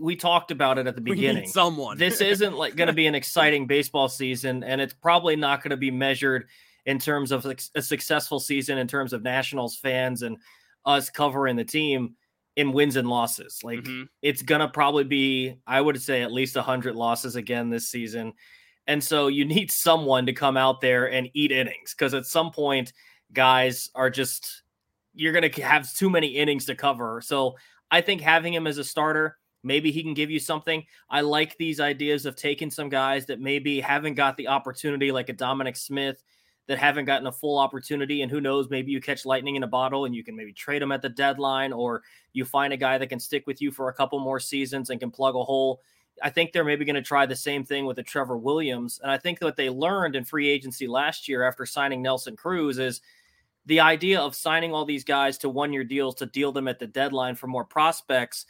We 0.00 0.16
talked 0.16 0.50
about 0.50 0.78
it 0.78 0.86
at 0.86 0.94
the 0.94 1.00
beginning. 1.02 1.48
someone. 1.48 1.98
this 1.98 2.20
isn't 2.20 2.56
like 2.56 2.76
going 2.76 2.88
to 2.88 2.92
be 2.92 3.06
an 3.06 3.14
exciting 3.16 3.66
baseball 3.66 4.08
season, 4.08 4.62
and 4.64 4.80
it's 4.80 4.94
probably 4.94 5.36
not 5.36 5.62
going 5.62 5.70
to 5.70 5.76
be 5.76 5.90
measured 5.90 6.48
in 6.86 6.98
terms 6.98 7.32
of 7.32 7.44
a 7.74 7.82
successful 7.82 8.40
season 8.40 8.78
in 8.78 8.86
terms 8.86 9.12
of 9.12 9.22
Nationals 9.22 9.76
fans 9.76 10.22
and 10.22 10.38
us 10.86 11.10
covering 11.10 11.56
the 11.56 11.64
team 11.64 12.14
in 12.56 12.72
wins 12.72 12.96
and 12.96 13.08
losses. 13.08 13.60
Like 13.62 13.80
mm-hmm. 13.80 14.04
it's 14.22 14.42
going 14.42 14.60
to 14.60 14.68
probably 14.68 15.04
be, 15.04 15.56
I 15.66 15.80
would 15.80 16.00
say, 16.00 16.22
at 16.22 16.32
least 16.32 16.56
100 16.56 16.96
losses 16.96 17.36
again 17.36 17.68
this 17.68 17.90
season. 17.90 18.32
And 18.86 19.04
so 19.04 19.28
you 19.28 19.44
need 19.44 19.70
someone 19.70 20.26
to 20.26 20.32
come 20.32 20.56
out 20.56 20.80
there 20.80 21.10
and 21.10 21.28
eat 21.34 21.52
innings 21.52 21.94
because 21.96 22.14
at 22.14 22.24
some 22.24 22.50
point, 22.50 22.92
guys 23.32 23.90
are 23.94 24.08
just 24.08 24.62
you're 25.18 25.32
going 25.32 25.50
to 25.50 25.62
have 25.62 25.92
too 25.92 26.08
many 26.08 26.28
innings 26.28 26.64
to 26.66 26.76
cover. 26.76 27.20
So 27.20 27.56
I 27.90 28.00
think 28.00 28.20
having 28.20 28.54
him 28.54 28.68
as 28.68 28.78
a 28.78 28.84
starter, 28.84 29.36
maybe 29.64 29.90
he 29.90 30.00
can 30.04 30.14
give 30.14 30.30
you 30.30 30.38
something. 30.38 30.84
I 31.10 31.22
like 31.22 31.58
these 31.58 31.80
ideas 31.80 32.24
of 32.24 32.36
taking 32.36 32.70
some 32.70 32.88
guys 32.88 33.26
that 33.26 33.40
maybe 33.40 33.80
haven't 33.80 34.14
got 34.14 34.36
the 34.36 34.46
opportunity, 34.46 35.10
like 35.10 35.28
a 35.28 35.32
Dominic 35.32 35.74
Smith, 35.74 36.22
that 36.68 36.78
haven't 36.78 37.06
gotten 37.06 37.26
a 37.26 37.32
full 37.32 37.58
opportunity. 37.58 38.22
And 38.22 38.30
who 38.30 38.40
knows, 38.40 38.70
maybe 38.70 38.92
you 38.92 39.00
catch 39.00 39.26
lightning 39.26 39.56
in 39.56 39.64
a 39.64 39.66
bottle 39.66 40.04
and 40.04 40.14
you 40.14 40.22
can 40.22 40.36
maybe 40.36 40.52
trade 40.52 40.82
them 40.82 40.92
at 40.92 41.02
the 41.02 41.08
deadline, 41.08 41.72
or 41.72 42.02
you 42.32 42.44
find 42.44 42.72
a 42.72 42.76
guy 42.76 42.96
that 42.96 43.08
can 43.08 43.18
stick 43.18 43.44
with 43.48 43.60
you 43.60 43.72
for 43.72 43.88
a 43.88 43.94
couple 43.94 44.20
more 44.20 44.38
seasons 44.38 44.90
and 44.90 45.00
can 45.00 45.10
plug 45.10 45.34
a 45.34 45.42
hole. 45.42 45.80
I 46.22 46.30
think 46.30 46.52
they're 46.52 46.62
maybe 46.62 46.84
going 46.84 46.94
to 46.94 47.02
try 47.02 47.26
the 47.26 47.34
same 47.34 47.64
thing 47.64 47.86
with 47.86 47.96
the 47.96 48.04
Trevor 48.04 48.38
Williams. 48.38 49.00
And 49.02 49.10
I 49.10 49.18
think 49.18 49.40
what 49.40 49.56
they 49.56 49.68
learned 49.68 50.14
in 50.14 50.22
free 50.22 50.48
agency 50.48 50.86
last 50.86 51.26
year 51.26 51.42
after 51.42 51.66
signing 51.66 52.02
Nelson 52.02 52.36
Cruz 52.36 52.78
is– 52.78 53.00
the 53.68 53.80
idea 53.80 54.18
of 54.18 54.34
signing 54.34 54.72
all 54.72 54.86
these 54.86 55.04
guys 55.04 55.36
to 55.36 55.50
one 55.50 55.74
year 55.74 55.84
deals 55.84 56.14
to 56.16 56.26
deal 56.26 56.52
them 56.52 56.68
at 56.68 56.78
the 56.78 56.86
deadline 56.86 57.34
for 57.34 57.48
more 57.48 57.66
prospects, 57.66 58.46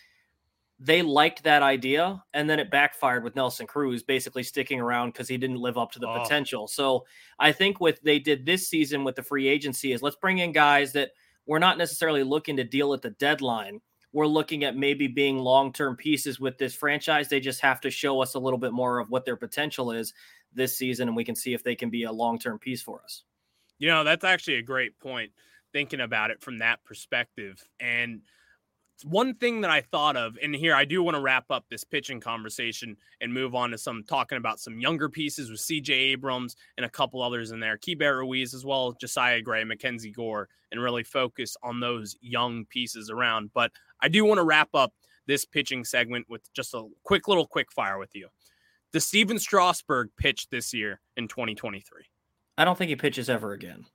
they 0.78 1.02
liked 1.02 1.42
that 1.42 1.60
idea. 1.60 2.22
And 2.32 2.48
then 2.48 2.60
it 2.60 2.70
backfired 2.70 3.24
with 3.24 3.34
Nelson 3.34 3.66
Cruz 3.66 4.04
basically 4.04 4.44
sticking 4.44 4.80
around 4.80 5.10
because 5.10 5.26
he 5.26 5.36
didn't 5.36 5.58
live 5.58 5.76
up 5.76 5.90
to 5.92 5.98
the 5.98 6.06
oh. 6.06 6.22
potential. 6.22 6.68
So 6.68 7.04
I 7.40 7.50
think 7.50 7.80
what 7.80 7.98
they 8.04 8.20
did 8.20 8.46
this 8.46 8.68
season 8.68 9.02
with 9.02 9.16
the 9.16 9.24
free 9.24 9.48
agency 9.48 9.90
is 9.90 10.02
let's 10.02 10.14
bring 10.14 10.38
in 10.38 10.52
guys 10.52 10.92
that 10.92 11.10
we're 11.46 11.58
not 11.58 11.78
necessarily 11.78 12.22
looking 12.22 12.56
to 12.56 12.64
deal 12.64 12.94
at 12.94 13.02
the 13.02 13.10
deadline. 13.10 13.80
We're 14.12 14.28
looking 14.28 14.62
at 14.62 14.76
maybe 14.76 15.08
being 15.08 15.38
long 15.38 15.72
term 15.72 15.96
pieces 15.96 16.38
with 16.38 16.58
this 16.58 16.76
franchise. 16.76 17.28
They 17.28 17.40
just 17.40 17.60
have 17.60 17.80
to 17.80 17.90
show 17.90 18.22
us 18.22 18.34
a 18.34 18.38
little 18.38 18.58
bit 18.58 18.72
more 18.72 19.00
of 19.00 19.10
what 19.10 19.24
their 19.24 19.36
potential 19.36 19.90
is 19.90 20.14
this 20.54 20.78
season, 20.78 21.08
and 21.08 21.16
we 21.16 21.24
can 21.24 21.34
see 21.34 21.54
if 21.54 21.64
they 21.64 21.74
can 21.74 21.90
be 21.90 22.04
a 22.04 22.12
long 22.12 22.38
term 22.38 22.58
piece 22.60 22.82
for 22.82 23.02
us. 23.02 23.24
You 23.78 23.88
know, 23.88 24.04
that's 24.04 24.24
actually 24.24 24.56
a 24.56 24.62
great 24.62 24.98
point 24.98 25.32
thinking 25.72 26.00
about 26.00 26.30
it 26.30 26.42
from 26.42 26.58
that 26.58 26.82
perspective. 26.84 27.62
And 27.80 28.22
one 29.04 29.34
thing 29.34 29.60
that 29.60 29.70
I 29.70 29.80
thought 29.80 30.16
of, 30.16 30.36
and 30.42 30.54
here 30.54 30.74
I 30.74 30.84
do 30.84 31.02
want 31.02 31.16
to 31.16 31.20
wrap 31.20 31.50
up 31.50 31.66
this 31.68 31.84
pitching 31.84 32.20
conversation 32.20 32.96
and 33.20 33.32
move 33.32 33.54
on 33.54 33.70
to 33.70 33.78
some 33.78 34.02
talking 34.02 34.38
about 34.38 34.58
some 34.58 34.80
younger 34.80 35.08
pieces 35.08 35.50
with 35.50 35.60
CJ 35.60 35.90
Abrams 35.90 36.56
and 36.76 36.84
a 36.84 36.90
couple 36.90 37.22
others 37.22 37.52
in 37.52 37.60
there, 37.60 37.78
Keibert 37.78 38.18
Ruiz 38.18 38.54
as 38.54 38.64
well, 38.64 38.92
Josiah 38.92 39.40
Gray, 39.40 39.62
Mackenzie 39.64 40.10
Gore, 40.10 40.48
and 40.72 40.82
really 40.82 41.04
focus 41.04 41.56
on 41.62 41.80
those 41.80 42.16
young 42.20 42.64
pieces 42.66 43.10
around. 43.10 43.50
But 43.54 43.70
I 44.00 44.08
do 44.08 44.24
want 44.24 44.38
to 44.38 44.44
wrap 44.44 44.70
up 44.74 44.92
this 45.26 45.44
pitching 45.44 45.84
segment 45.84 46.26
with 46.28 46.52
just 46.52 46.74
a 46.74 46.88
quick 47.04 47.28
little 47.28 47.46
quick 47.46 47.70
fire 47.70 47.98
with 47.98 48.14
you. 48.14 48.28
Does 48.92 49.04
Stephen 49.04 49.38
Strasburg 49.38 50.08
pitch 50.16 50.48
this 50.48 50.72
year 50.72 51.00
in 51.16 51.28
2023? 51.28 52.04
I 52.58 52.64
don't 52.64 52.76
think 52.76 52.88
he 52.90 52.96
pitches 52.96 53.30
ever 53.30 53.52
again. 53.52 53.86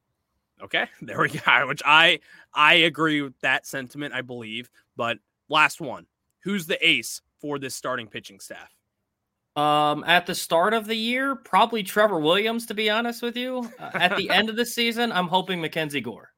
Okay, 0.64 0.88
there 1.02 1.20
we 1.20 1.30
go. 1.30 1.68
Which 1.68 1.84
I 1.86 2.20
I 2.54 2.76
agree 2.76 3.22
with 3.22 3.40
that 3.42 3.68
sentiment. 3.68 4.14
I 4.14 4.22
believe. 4.22 4.70
But 4.96 5.18
last 5.50 5.82
one, 5.82 6.08
who's 6.44 6.66
the 6.66 6.88
ace 6.88 7.22
for 7.40 7.60
this 7.60 7.76
starting 7.76 8.08
pitching 8.08 8.40
staff? 8.40 8.74
Um, 9.56 10.04
at 10.08 10.26
the 10.26 10.34
start 10.34 10.74
of 10.74 10.88
the 10.88 10.96
year, 10.96 11.36
probably 11.36 11.84
Trevor 11.84 12.20
Williams. 12.20 12.66
To 12.68 12.74
be 12.74 12.90
honest 12.90 13.22
with 13.22 13.38
you, 13.38 13.70
uh, 13.78 13.92
at 13.94 14.18
the 14.18 14.30
end 14.30 14.50
of 14.50 14.56
the 14.56 14.66
season, 14.78 15.12
I'm 15.12 15.28
hoping 15.28 15.62
Mackenzie 15.62 16.02
Gore. 16.02 16.30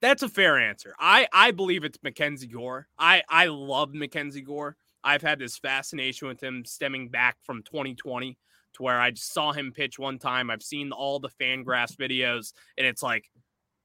That's 0.00 0.22
a 0.22 0.28
fair 0.28 0.58
answer. 0.58 0.94
I 1.00 1.26
I 1.32 1.50
believe 1.50 1.84
it's 1.84 1.98
Mackenzie 2.02 2.46
Gore. 2.46 2.86
I 2.98 3.22
I 3.28 3.46
love 3.46 3.94
Mackenzie 3.94 4.42
Gore. 4.42 4.76
I've 5.02 5.22
had 5.22 5.38
this 5.38 5.56
fascination 5.56 6.28
with 6.28 6.42
him 6.42 6.64
stemming 6.66 7.08
back 7.08 7.38
from 7.42 7.62
2020 7.62 8.36
to 8.78 8.82
where 8.82 9.00
I 9.00 9.10
just 9.10 9.32
saw 9.32 9.52
him 9.52 9.72
pitch 9.72 9.98
one 9.98 10.18
time. 10.18 10.50
I've 10.50 10.62
seen 10.62 10.90
all 10.90 11.20
the 11.20 11.28
Fangraphs 11.40 11.96
videos, 11.96 12.52
and 12.76 12.86
it's 12.86 13.02
like, 13.02 13.30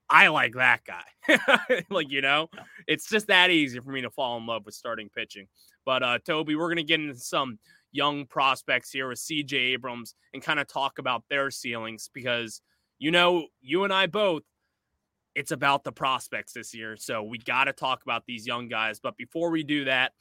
I 0.10 0.28
like 0.28 0.54
that 0.54 0.82
guy. 0.86 1.84
like, 1.90 2.10
you 2.12 2.22
know, 2.22 2.50
it's 2.88 3.10
just 3.10 3.28
that 3.28 3.52
easy 3.52 3.80
for 3.80 3.92
me 3.92 4.02
to 4.02 4.10
fall 4.10 4.38
in 4.38 4.46
love 4.46 4.66
with 4.66 4.76
starting 4.76 5.10
pitching. 5.10 5.48
But 5.86 6.04
uh 6.04 6.20
Toby, 6.20 6.56
we're 6.56 6.70
gonna 6.70 6.84
get 6.84 7.00
into 7.00 7.16
some 7.16 7.58
young 7.92 8.26
prospects 8.26 8.92
here 8.92 9.08
with 9.08 9.20
CJ 9.20 9.54
Abrams 9.54 10.16
and 10.34 10.44
kind 10.44 10.60
of 10.60 10.68
talk 10.68 11.00
about 11.00 11.24
their 11.30 11.52
ceilings 11.52 12.10
because 12.14 12.62
you 13.00 13.12
know, 13.12 13.48
you 13.62 13.84
and 13.84 13.92
I 13.92 14.08
both, 14.08 14.44
it's 15.36 15.52
about 15.52 15.84
the 15.84 15.92
prospects 15.92 16.54
this 16.54 16.74
year. 16.74 16.96
So 16.96 17.24
we 17.24 17.38
got 17.38 17.66
to 17.66 17.74
talk 17.74 18.04
about 18.04 18.24
these 18.26 18.46
young 18.46 18.68
guys. 18.68 19.00
But 19.00 19.18
before 19.18 19.50
we 19.50 19.64
do 19.64 19.86
that, 19.86 20.14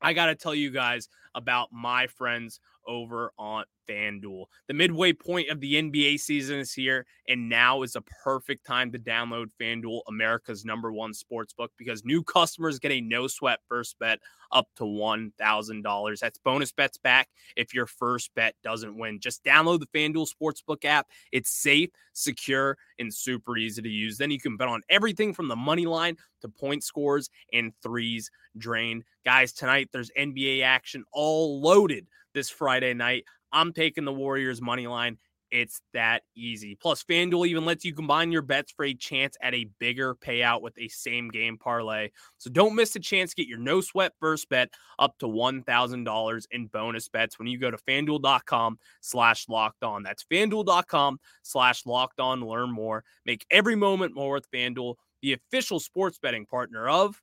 I 0.00 0.14
got 0.14 0.26
to 0.26 0.34
tell 0.34 0.54
you 0.54 0.70
guys 0.70 1.08
about 1.34 1.68
my 1.70 2.06
friends 2.06 2.60
over 2.88 3.32
on 3.38 3.64
FanDuel. 3.88 4.46
The 4.66 4.74
midway 4.74 5.12
point 5.12 5.48
of 5.48 5.60
the 5.60 5.74
NBA 5.74 6.18
season 6.18 6.58
is 6.58 6.72
here, 6.72 7.06
and 7.28 7.48
now 7.48 7.82
is 7.82 7.96
a 7.96 8.02
perfect 8.02 8.66
time 8.66 8.90
to 8.92 8.98
download 8.98 9.46
FanDuel, 9.60 10.00
America's 10.08 10.64
number 10.64 10.92
one 10.92 11.14
sports 11.14 11.52
book, 11.52 11.70
because 11.78 12.04
new 12.04 12.22
customers 12.22 12.78
get 12.78 12.92
a 12.92 13.00
no 13.00 13.26
sweat 13.28 13.60
first 13.68 13.98
bet 13.98 14.18
up 14.52 14.68
to 14.76 14.84
$1,000. 14.84 16.18
That's 16.18 16.38
bonus 16.38 16.72
bets 16.72 16.98
back 16.98 17.28
if 17.56 17.74
your 17.74 17.86
first 17.86 18.34
bet 18.34 18.54
doesn't 18.62 18.96
win. 18.96 19.20
Just 19.20 19.44
download 19.44 19.80
the 19.80 19.98
FanDuel 19.98 20.28
Sportsbook 20.28 20.84
app. 20.84 21.06
It's 21.32 21.50
safe, 21.50 21.90
secure, 22.12 22.76
and 22.98 23.12
super 23.12 23.56
easy 23.56 23.82
to 23.82 23.88
use. 23.88 24.18
Then 24.18 24.30
you 24.30 24.40
can 24.40 24.56
bet 24.56 24.68
on 24.68 24.82
everything 24.88 25.34
from 25.34 25.48
the 25.48 25.56
money 25.56 25.86
line 25.86 26.16
to 26.40 26.48
point 26.48 26.82
scores 26.84 27.30
and 27.52 27.72
threes 27.82 28.30
drained. 28.56 29.04
Guys, 29.24 29.52
tonight 29.52 29.90
there's 29.92 30.10
NBA 30.18 30.62
action 30.62 31.04
all 31.12 31.60
loaded 31.60 32.06
this 32.38 32.48
Friday 32.48 32.94
night. 32.94 33.24
I'm 33.50 33.72
taking 33.72 34.04
the 34.04 34.12
Warriors 34.12 34.62
money 34.62 34.86
line. 34.86 35.18
It's 35.50 35.80
that 35.92 36.22
easy. 36.36 36.76
Plus, 36.76 37.02
FanDuel 37.02 37.48
even 37.48 37.64
lets 37.64 37.84
you 37.84 37.92
combine 37.92 38.30
your 38.30 38.42
bets 38.42 38.70
for 38.70 38.84
a 38.84 38.94
chance 38.94 39.36
at 39.40 39.54
a 39.54 39.68
bigger 39.80 40.14
payout 40.14 40.62
with 40.62 40.78
a 40.78 40.86
same 40.86 41.30
game 41.30 41.58
parlay. 41.58 42.10
So 42.36 42.48
don't 42.48 42.76
miss 42.76 42.92
the 42.92 43.00
chance 43.00 43.34
get 43.34 43.48
your 43.48 43.58
no 43.58 43.80
sweat 43.80 44.12
first 44.20 44.48
bet 44.50 44.68
up 45.00 45.18
to 45.18 45.26
$1,000 45.26 46.46
in 46.52 46.66
bonus 46.66 47.08
bets 47.08 47.38
when 47.40 47.48
you 47.48 47.58
go 47.58 47.72
to 47.72 47.78
fanduel.com 47.78 48.78
slash 49.00 49.48
locked 49.48 49.82
on. 49.82 50.04
That's 50.04 50.22
fanduel.com 50.22 51.18
slash 51.42 51.86
locked 51.86 52.20
on 52.20 52.40
learn 52.42 52.70
more. 52.70 53.02
Make 53.24 53.46
every 53.50 53.74
moment 53.74 54.14
more 54.14 54.34
with 54.34 54.50
FanDuel, 54.52 54.94
the 55.22 55.32
official 55.32 55.80
sports 55.80 56.18
betting 56.22 56.46
partner 56.46 56.88
of 56.88 57.20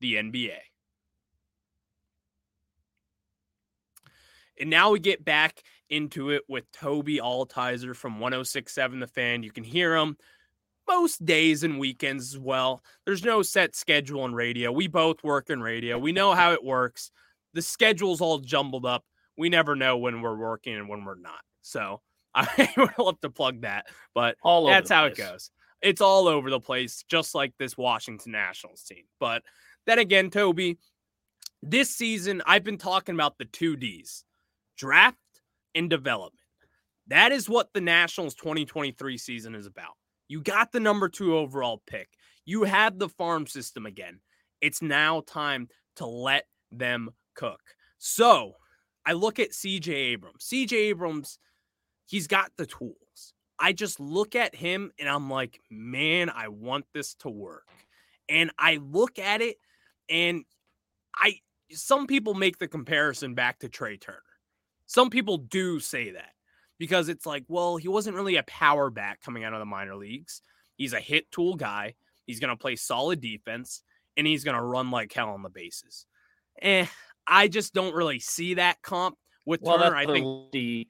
the 0.00 0.14
NBA. 0.14 0.56
And 4.58 4.70
now 4.70 4.90
we 4.90 5.00
get 5.00 5.24
back 5.24 5.62
into 5.88 6.30
it 6.30 6.42
with 6.48 6.70
Toby 6.72 7.18
Altizer 7.18 7.94
from 7.94 8.20
1067 8.20 9.00
The 9.00 9.06
Fan. 9.06 9.42
You 9.42 9.50
can 9.50 9.64
hear 9.64 9.94
him 9.96 10.16
most 10.88 11.24
days 11.24 11.62
and 11.62 11.78
weekends 11.78 12.34
as 12.34 12.38
well. 12.38 12.82
There's 13.04 13.24
no 13.24 13.42
set 13.42 13.74
schedule 13.74 14.24
in 14.24 14.34
radio. 14.34 14.70
We 14.72 14.86
both 14.86 15.22
work 15.22 15.50
in 15.50 15.60
radio. 15.60 15.98
We 15.98 16.12
know 16.12 16.34
how 16.34 16.52
it 16.52 16.64
works. 16.64 17.10
The 17.54 17.62
schedule's 17.62 18.20
all 18.20 18.38
jumbled 18.38 18.86
up. 18.86 19.04
We 19.36 19.48
never 19.48 19.76
know 19.76 19.98
when 19.98 20.22
we're 20.22 20.36
working 20.36 20.76
and 20.76 20.88
when 20.88 21.04
we're 21.04 21.18
not. 21.18 21.40
So 21.62 22.00
I 22.34 22.72
would 22.76 22.98
love 22.98 23.20
to 23.20 23.30
plug 23.30 23.62
that, 23.62 23.86
but 24.14 24.36
all 24.42 24.66
that's 24.66 24.90
how 24.90 25.08
place. 25.08 25.18
it 25.18 25.22
goes. 25.22 25.50
It's 25.82 26.00
all 26.00 26.28
over 26.28 26.50
the 26.50 26.60
place, 26.60 27.04
just 27.08 27.34
like 27.34 27.52
this 27.58 27.76
Washington 27.76 28.32
Nationals 28.32 28.82
team. 28.82 29.04
But 29.20 29.42
then 29.86 29.98
again, 29.98 30.30
Toby, 30.30 30.78
this 31.62 31.90
season 31.90 32.42
I've 32.46 32.64
been 32.64 32.78
talking 32.78 33.14
about 33.14 33.38
the 33.38 33.44
two 33.44 33.76
D's 33.76 34.24
draft 34.76 35.16
and 35.74 35.90
development. 35.90 36.40
That 37.08 37.32
is 37.32 37.48
what 37.48 37.72
the 37.72 37.80
Nationals 37.80 38.34
2023 38.34 39.16
season 39.18 39.54
is 39.54 39.66
about. 39.66 39.94
You 40.28 40.42
got 40.42 40.72
the 40.72 40.80
number 40.80 41.08
two 41.08 41.36
overall 41.36 41.82
pick. 41.86 42.08
You 42.44 42.64
have 42.64 42.98
the 42.98 43.08
farm 43.08 43.46
system 43.46 43.86
again. 43.86 44.20
It's 44.60 44.82
now 44.82 45.22
time 45.26 45.68
to 45.96 46.06
let 46.06 46.44
them 46.72 47.10
cook. 47.34 47.60
So 47.98 48.54
I 49.04 49.12
look 49.12 49.38
at 49.38 49.52
CJ 49.52 49.88
Abrams. 49.88 50.44
CJ 50.44 50.72
Abrams, 50.72 51.38
he's 52.06 52.26
got 52.26 52.50
the 52.56 52.66
tools. 52.66 52.96
I 53.58 53.72
just 53.72 54.00
look 54.00 54.34
at 54.34 54.54
him 54.54 54.90
and 54.98 55.08
I'm 55.08 55.30
like, 55.30 55.60
man, 55.70 56.30
I 56.30 56.48
want 56.48 56.86
this 56.92 57.14
to 57.20 57.28
work. 57.28 57.68
And 58.28 58.50
I 58.58 58.80
look 58.82 59.18
at 59.18 59.40
it 59.40 59.56
and 60.08 60.44
I 61.14 61.40
some 61.70 62.06
people 62.06 62.34
make 62.34 62.58
the 62.58 62.68
comparison 62.68 63.34
back 63.34 63.58
to 63.60 63.68
Trea 63.68 63.96
Turner. 63.96 64.18
Some 64.86 65.10
people 65.10 65.38
do 65.38 65.80
say 65.80 66.12
that 66.12 66.30
because 66.78 67.08
it's 67.08 67.26
like, 67.26 67.44
well, 67.48 67.76
he 67.76 67.88
wasn't 67.88 68.16
really 68.16 68.36
a 68.36 68.42
power 68.44 68.90
back 68.90 69.22
coming 69.22 69.44
out 69.44 69.52
of 69.52 69.58
the 69.58 69.66
minor 69.66 69.96
leagues. 69.96 70.42
He's 70.76 70.92
a 70.92 71.00
hit 71.00 71.30
tool 71.30 71.54
guy. 71.54 71.94
He's 72.26 72.40
going 72.40 72.50
to 72.50 72.56
play 72.56 72.76
solid 72.76 73.20
defense 73.20 73.82
and 74.16 74.26
he's 74.26 74.44
going 74.44 74.56
to 74.56 74.62
run 74.62 74.90
like 74.90 75.12
hell 75.12 75.30
on 75.30 75.42
the 75.42 75.48
bases. 75.48 76.06
Eh, 76.60 76.86
I 77.26 77.48
just 77.48 77.74
don't 77.74 77.94
really 77.94 78.18
see 78.18 78.54
that 78.54 78.82
comp 78.82 79.16
with 79.44 79.62
well, 79.62 79.78
Turner. 79.78 79.96
I 79.96 80.06
think 80.06 80.24
lofty, 80.24 80.88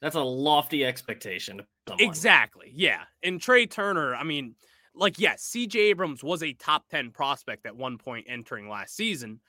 that's 0.00 0.16
a 0.16 0.20
lofty 0.20 0.84
expectation. 0.84 1.62
Exactly. 1.98 2.72
Yeah. 2.74 3.02
And 3.22 3.40
Trea 3.40 3.66
Turner, 3.66 4.14
I 4.14 4.24
mean, 4.24 4.54
like, 4.94 5.18
yes, 5.18 5.50
CJ 5.54 5.76
Abrams 5.76 6.24
was 6.24 6.42
a 6.42 6.52
top 6.52 6.88
10 6.88 7.10
prospect 7.10 7.66
at 7.66 7.76
one 7.76 7.98
point 7.98 8.26
entering 8.28 8.68
last 8.68 8.96
season, 8.96 9.40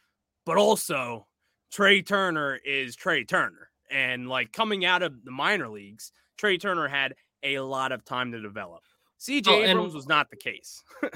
but 0.45 0.57
also 0.57 1.27
Trea 1.71 2.01
Turner 2.01 2.59
is 2.63 2.95
Trea 2.95 3.23
Turner. 3.23 3.69
And 3.89 4.27
like 4.27 4.51
coming 4.51 4.85
out 4.85 5.03
of 5.03 5.23
the 5.23 5.31
minor 5.31 5.69
leagues, 5.69 6.11
Trea 6.37 6.57
Turner 6.57 6.87
had 6.87 7.15
a 7.43 7.59
lot 7.59 7.91
of 7.91 8.03
time 8.05 8.31
to 8.31 8.41
develop. 8.41 8.81
CJ 9.19 9.47
oh, 9.47 9.63
Abrams 9.63 9.93
was 9.93 10.07
not 10.07 10.29
the 10.29 10.35
case. 10.35 10.81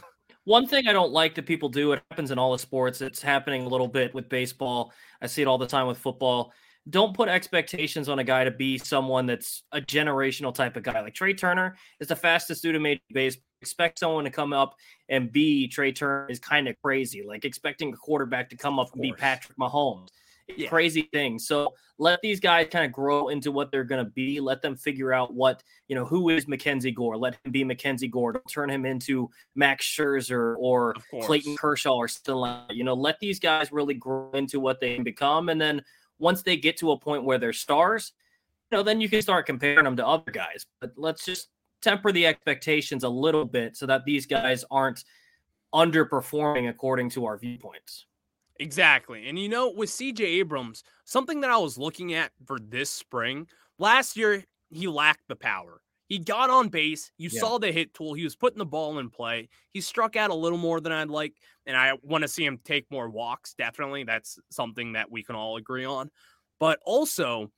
One 0.45 0.65
thing 0.67 0.87
I 0.87 0.93
don't 0.93 1.11
like 1.11 1.35
that 1.35 1.45
people 1.45 1.69
do, 1.69 1.91
it 1.91 2.01
happens 2.09 2.31
in 2.31 2.39
all 2.39 2.51
the 2.51 2.59
sports. 2.59 3.01
It's 3.01 3.21
happening 3.21 3.63
a 3.63 3.69
little 3.69 3.87
bit 3.87 4.13
with 4.13 4.27
baseball. 4.27 4.91
I 5.21 5.27
see 5.27 5.43
it 5.43 5.47
all 5.47 5.59
the 5.59 5.67
time 5.67 5.85
with 5.85 5.99
football. 5.99 6.51
Don't 6.89 7.13
put 7.13 7.29
expectations 7.29 8.09
on 8.09 8.17
a 8.17 8.23
guy 8.23 8.43
to 8.43 8.49
be 8.49 8.79
someone 8.79 9.27
that's 9.27 9.61
a 9.71 9.79
generational 9.79 10.51
type 10.51 10.75
of 10.77 10.81
guy. 10.81 10.99
Like 11.01 11.13
Trea 11.13 11.35
Turner 11.35 11.77
is 11.99 12.07
the 12.07 12.15
fastest 12.15 12.63
dude 12.63 12.73
in 12.73 12.81
Major 12.81 13.01
Baseball. 13.13 13.43
Expect 13.61 13.99
someone 13.99 14.23
to 14.23 14.31
come 14.31 14.53
up 14.53 14.73
and 15.09 15.31
be 15.31 15.67
Trea 15.67 15.91
Turner 15.91 16.25
is 16.27 16.39
kind 16.39 16.67
of 16.67 16.75
crazy. 16.81 17.23
Like 17.23 17.45
expecting 17.45 17.93
a 17.93 17.97
quarterback 17.97 18.49
to 18.49 18.57
come 18.57 18.79
up 18.79 18.91
and 18.93 19.01
be 19.03 19.13
Patrick 19.13 19.55
Mahomes 19.59 20.07
yeah. 20.57 20.69
crazy 20.69 21.09
things. 21.13 21.47
So 21.47 21.73
let 21.97 22.19
these 22.21 22.39
guys 22.39 22.67
kind 22.71 22.85
of 22.85 22.91
grow 22.91 23.27
into 23.27 23.51
what 23.51 23.71
they're 23.71 23.83
going 23.83 24.03
to 24.03 24.11
be. 24.11 24.39
Let 24.39 24.61
them 24.61 24.75
figure 24.75 25.13
out 25.13 25.33
what, 25.33 25.61
you 25.87 25.95
know, 25.95 26.05
who 26.05 26.29
is 26.29 26.47
Mackenzie 26.47 26.91
Gore. 26.91 27.17
Let 27.17 27.37
him 27.43 27.51
be 27.51 27.63
Mackenzie 27.63 28.07
Gore. 28.07 28.33
Don't 28.33 28.49
turn 28.49 28.69
him 28.69 28.85
into 28.85 29.29
Max 29.55 29.85
Scherzer 29.85 30.55
or 30.57 30.95
Clayton 31.21 31.55
Kershaw 31.57 31.95
or 31.95 32.07
still, 32.07 32.65
you 32.69 32.83
know, 32.83 32.93
let 32.93 33.19
these 33.19 33.39
guys 33.39 33.71
really 33.71 33.93
grow 33.93 34.31
into 34.33 34.59
what 34.59 34.79
they 34.79 34.95
can 34.95 35.03
become. 35.03 35.49
And 35.49 35.61
then 35.61 35.83
once 36.17 36.41
they 36.41 36.57
get 36.57 36.77
to 36.77 36.91
a 36.91 36.97
point 36.97 37.23
where 37.23 37.37
they're 37.37 37.53
stars, 37.53 38.13
you 38.71 38.77
know, 38.77 38.83
then 38.83 39.01
you 39.01 39.09
can 39.09 39.21
start 39.21 39.45
comparing 39.45 39.83
them 39.83 39.97
to 39.97 40.07
other 40.07 40.31
guys. 40.31 40.65
But 40.79 40.93
let's 40.97 41.25
just 41.25 41.49
temper 41.81 42.11
the 42.11 42.25
expectations 42.25 43.03
a 43.03 43.09
little 43.09 43.45
bit 43.45 43.75
so 43.75 43.85
that 43.87 44.05
these 44.05 44.25
guys 44.25 44.63
aren't 44.71 45.03
underperforming 45.73 46.69
according 46.69 47.09
to 47.11 47.25
our 47.25 47.37
viewpoints. 47.37 48.05
Exactly. 48.61 49.27
And 49.27 49.39
you 49.39 49.49
know, 49.49 49.71
with 49.71 49.89
CJ 49.89 50.23
Abrams, 50.23 50.83
something 51.03 51.41
that 51.41 51.49
I 51.49 51.57
was 51.57 51.77
looking 51.79 52.13
at 52.13 52.31
for 52.45 52.59
this 52.59 52.91
spring, 52.91 53.47
last 53.79 54.15
year 54.15 54.45
he 54.69 54.87
lacked 54.87 55.27
the 55.27 55.35
power. 55.35 55.81
He 56.07 56.19
got 56.19 56.49
on 56.51 56.69
base. 56.69 57.11
You 57.17 57.29
Yeah. 57.29 57.39
saw 57.39 57.57
the 57.57 57.71
hit 57.71 57.93
tool. 57.93 58.13
He 58.13 58.23
was 58.23 58.35
putting 58.35 58.59
the 58.59 58.65
ball 58.65 58.99
in 58.99 59.09
play. 59.09 59.49
He 59.71 59.81
struck 59.81 60.15
out 60.15 60.29
a 60.29 60.35
little 60.35 60.59
more 60.59 60.79
than 60.81 60.91
I'd 60.91 61.09
like, 61.09 61.35
and 61.65 61.75
I 61.75 61.93
want 62.03 62.23
to 62.23 62.27
see 62.27 62.45
him 62.45 62.59
take 62.59 62.91
more 62.91 63.09
walks. 63.09 63.55
Definitely, 63.55 64.03
that's 64.03 64.37
something 64.51 64.93
that 64.93 65.11
we 65.11 65.23
can 65.23 65.35
all 65.35 65.57
agree 65.57 65.85
on. 65.85 66.11
But 66.59 66.79
also, 66.85 67.51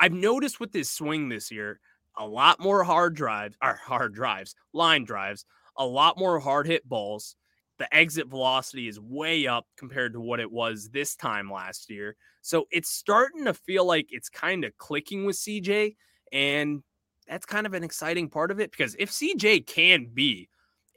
I've 0.00 0.12
noticed 0.14 0.60
with 0.60 0.72
his 0.74 0.90
swing 0.90 1.28
this 1.28 1.50
year, 1.50 1.80
a 2.16 2.26
lot 2.26 2.60
more 2.60 2.84
hard 2.84 3.16
drives, 3.16 3.56
or 3.62 3.74
hard 3.76 4.14
drives, 4.14 4.54
line 4.72 5.04
drives, 5.04 5.46
a 5.76 5.86
lot 5.86 6.18
more 6.18 6.40
hard 6.40 6.66
hit 6.68 6.88
balls. 6.88 7.36
The 7.78 7.92
exit 7.94 8.28
velocity 8.28 8.88
is 8.88 9.00
way 9.00 9.46
up 9.46 9.66
compared 9.76 10.12
to 10.12 10.20
what 10.20 10.40
it 10.40 10.50
was 10.50 10.90
this 10.90 11.16
time 11.16 11.50
last 11.50 11.90
year. 11.90 12.16
So 12.40 12.66
it's 12.70 12.90
starting 12.90 13.46
to 13.46 13.54
feel 13.54 13.84
like 13.84 14.08
it's 14.10 14.28
kind 14.28 14.64
of 14.64 14.76
clicking 14.78 15.24
with 15.24 15.36
CJ. 15.36 15.96
And 16.32 16.82
that's 17.26 17.46
kind 17.46 17.66
of 17.66 17.74
an 17.74 17.82
exciting 17.82 18.28
part 18.28 18.50
of 18.50 18.60
it 18.60 18.70
because 18.70 18.94
if 18.98 19.10
CJ 19.10 19.66
can 19.66 20.06
be 20.12 20.48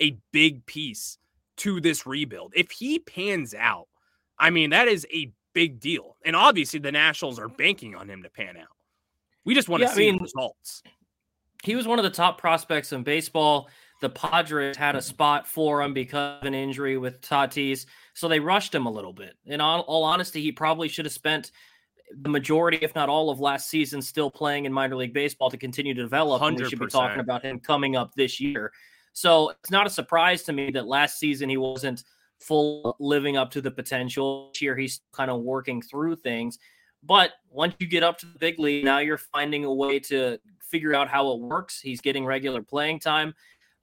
a 0.02 0.18
big 0.32 0.66
piece 0.66 1.18
to 1.58 1.82
this 1.82 2.06
rebuild, 2.06 2.54
if 2.56 2.70
he 2.70 3.00
pans 3.00 3.56
out, 3.56 3.88
I 4.38 4.50
mean, 4.52 4.70
that 4.70 4.88
is 4.88 5.08
a 5.12 5.32
big 5.54 5.80
deal. 5.80 6.18
And 6.24 6.36
obviously, 6.36 6.80
the 6.80 6.92
Nationals 6.92 7.40
are 7.40 7.48
banking 7.48 7.96
on 7.96 8.08
him 8.10 8.22
to 8.24 8.30
pan 8.30 8.58
out. 8.58 8.68
We 9.46 9.56
just 9.56 9.70
want 9.70 9.82
Yeah, 9.82 9.88
to 9.88 9.94
I 9.94 9.96
see 9.96 10.12
mean, 10.12 10.22
results. 10.22 10.84
he 11.64 11.76
was 11.76 11.88
one 11.88 11.98
of 11.98 12.04
the 12.04 12.12
top 12.12 12.38
prospects 12.38 12.92
in 12.94 13.04
baseball. 13.04 13.70
The 14.00 14.10
Padres 14.10 14.78
had 14.78 14.96
a 14.96 15.02
spot 15.02 15.48
for 15.48 15.82
him 15.82 15.94
because 15.94 16.42
of 16.42 16.48
an 16.48 16.54
injury 16.54 16.98
with 16.98 17.20
Tatis, 17.22 17.86
so 18.14 18.28
they 18.28 18.40
rushed 18.40 18.74
him 18.74 18.86
a 18.86 18.92
little 18.92 19.14
bit. 19.14 19.36
In 19.46 19.60
all, 19.60 19.82
all 19.82 20.04
honesty, 20.04 20.42
he 20.42 20.52
probably 20.52 20.88
should 20.88 21.06
have 21.06 21.14
spent 21.14 21.52
the 22.22 22.30
majority, 22.30 22.78
if 22.82 22.96
not 22.96 23.10
all, 23.10 23.30
of 23.30 23.40
last 23.40 23.70
season 23.70 24.02
still 24.02 24.30
playing 24.30 24.66
in 24.66 24.74
minor 24.74 24.96
league 24.96 25.14
baseball 25.14 25.50
to 25.50 25.58
continue 25.58 25.94
to 25.94 26.02
develop. 26.02 26.42
And 26.42 26.58
we 26.58 26.70
should 26.70 26.80
be 26.80 26.88
talking 26.88 27.20
about 27.20 27.44
him 27.44 27.60
coming 27.60 27.96
up 27.96 28.14
this 28.16 28.40
year. 28.40 28.72
So 29.14 29.50
it's 29.50 29.72
not 29.72 29.88
a 29.88 29.90
surprise 29.90 30.44
to 30.44 30.54
me 30.54 30.72
that 30.72 30.86
last 30.86 31.20
season 31.20 31.50
he 31.50 31.58
wasn't 31.58 32.04
full 32.40 32.96
living 33.00 33.36
up 33.36 33.50
to 33.52 33.62
the 33.62 33.72
potential. 33.72 34.52
This 34.54 34.62
year 34.62 34.76
he's 34.76 35.02
kind 35.12 35.32
of 35.32 35.42
working 35.42 35.82
through 35.82 36.18
things. 36.18 36.60
But 37.04 37.32
once 37.50 37.76
you 37.80 37.88
get 37.88 38.04
up 38.04 38.18
to 38.20 38.26
the 38.26 38.38
big 38.40 38.60
league, 38.60 38.86
now 38.86 39.00
you're 39.00 39.18
finding 39.18 39.66
a 39.66 39.74
way 39.74 40.00
to 40.02 40.38
figure 40.62 40.94
out 40.94 41.08
how 41.08 41.32
it 41.32 41.40
works. 41.40 41.82
He's 41.82 42.02
getting 42.02 42.26
regular 42.26 42.62
playing 42.62 43.00
time. 43.00 43.34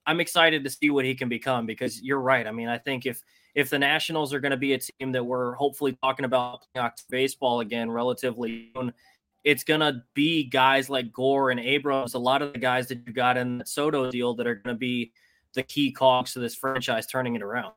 I'm 0.06 0.20
excited 0.20 0.64
to 0.64 0.70
see 0.70 0.90
what 0.90 1.04
he 1.04 1.14
can 1.14 1.28
become 1.28 1.66
because 1.66 2.02
you're 2.02 2.20
right. 2.20 2.46
I 2.46 2.52
mean, 2.52 2.68
I 2.68 2.78
think 2.78 3.06
if 3.06 3.23
if 3.54 3.70
the 3.70 3.78
Nationals 3.78 4.34
are 4.34 4.40
going 4.40 4.50
to 4.50 4.56
be 4.56 4.73
a 4.73 4.78
team 4.78 5.12
that 5.12 5.25
we're 5.25 5.54
hopefully 5.54 5.96
talking 6.02 6.25
about 6.25 6.64
playing 6.75 6.90
baseball 7.08 7.61
again 7.61 7.90
relatively 7.90 8.73
soon, 8.76 8.92
it's 9.44 9.62
going 9.62 9.80
to 9.80 10.02
be 10.14 10.44
guys 10.44 10.90
like 10.90 11.12
Gore 11.12 11.50
and 11.50 11.61
Abrams, 11.61 12.14
a 12.14 12.18
lot 12.18 12.42
of 12.42 12.52
the 12.52 12.58
guys 12.58 12.88
that 12.88 13.06
you 13.06 13.12
got 13.12 13.37
in 13.37 13.58
that 13.58 13.68
Soto 13.68 14.11
deal 14.11 14.34
that 14.34 14.46
are 14.46 14.56
going 14.56 14.75
to 14.75 14.78
be 14.78 15.12
the 15.52 15.62
key 15.62 15.92
cogs 15.92 16.32
to 16.32 16.40
this 16.40 16.54
franchise 16.54 17.06
turning 17.06 17.37
it 17.37 17.42
around. 17.42 17.75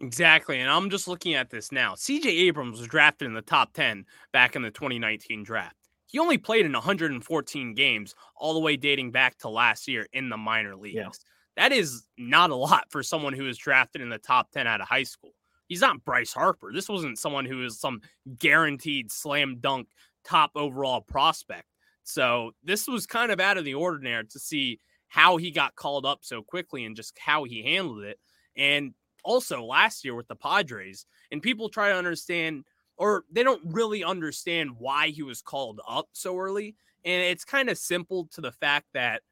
Exactly. 0.00 0.60
And 0.60 0.70
I'm 0.70 0.90
just 0.90 1.08
looking 1.08 1.34
at 1.34 1.50
this 1.50 1.72
now. 1.72 1.94
CJ 1.94 2.26
Abrams 2.26 2.78
was 2.78 2.86
drafted 2.86 3.26
in 3.26 3.34
the 3.34 3.42
top 3.42 3.72
10 3.72 4.04
back 4.32 4.54
in 4.54 4.62
the 4.62 4.70
2019 4.70 5.42
draft. 5.42 5.74
He 6.06 6.18
only 6.18 6.38
played 6.38 6.64
in 6.64 6.72
114 6.72 7.74
games, 7.74 8.14
all 8.36 8.54
the 8.54 8.60
way 8.60 8.76
dating 8.76 9.10
back 9.10 9.38
to 9.38 9.48
last 9.48 9.88
year 9.88 10.06
in 10.12 10.28
the 10.28 10.36
minor 10.36 10.76
leagues. 10.76 11.20
That 11.58 11.72
is 11.72 12.04
not 12.16 12.50
a 12.50 12.54
lot 12.54 12.84
for 12.88 13.02
someone 13.02 13.32
who 13.32 13.42
was 13.42 13.58
drafted 13.58 14.00
in 14.00 14.10
the 14.10 14.18
top 14.18 14.52
10 14.52 14.68
out 14.68 14.80
of 14.80 14.86
high 14.86 15.02
school. 15.02 15.32
He's 15.66 15.80
not 15.80 16.04
Bryce 16.04 16.32
Harper. 16.32 16.70
This 16.72 16.88
wasn't 16.88 17.18
someone 17.18 17.44
who 17.44 17.64
is 17.64 17.80
some 17.80 18.00
guaranteed 18.38 19.10
slam 19.10 19.56
dunk 19.58 19.88
top 20.24 20.52
overall 20.54 21.00
prospect. 21.00 21.66
So 22.04 22.52
this 22.62 22.86
was 22.86 23.08
kind 23.08 23.32
of 23.32 23.40
out 23.40 23.58
of 23.58 23.64
the 23.64 23.74
ordinary 23.74 24.24
to 24.26 24.38
see 24.38 24.78
how 25.08 25.36
he 25.36 25.50
got 25.50 25.74
called 25.74 26.06
up 26.06 26.20
so 26.22 26.42
quickly 26.42 26.84
and 26.84 26.94
just 26.94 27.18
how 27.18 27.42
he 27.42 27.64
handled 27.64 28.04
it. 28.04 28.20
And 28.56 28.94
also 29.24 29.64
last 29.64 30.04
year 30.04 30.14
with 30.14 30.28
the 30.28 30.36
Padres, 30.36 31.06
and 31.32 31.42
people 31.42 31.68
try 31.68 31.88
to 31.88 31.98
understand 31.98 32.66
or 32.98 33.24
they 33.32 33.42
don't 33.42 33.62
really 33.64 34.04
understand 34.04 34.76
why 34.78 35.08
he 35.08 35.24
was 35.24 35.42
called 35.42 35.80
up 35.88 36.06
so 36.12 36.38
early. 36.38 36.76
And 37.04 37.20
it's 37.20 37.44
kind 37.44 37.68
of 37.68 37.78
simple 37.78 38.28
to 38.32 38.40
the 38.40 38.52
fact 38.52 38.86
that 38.94 39.22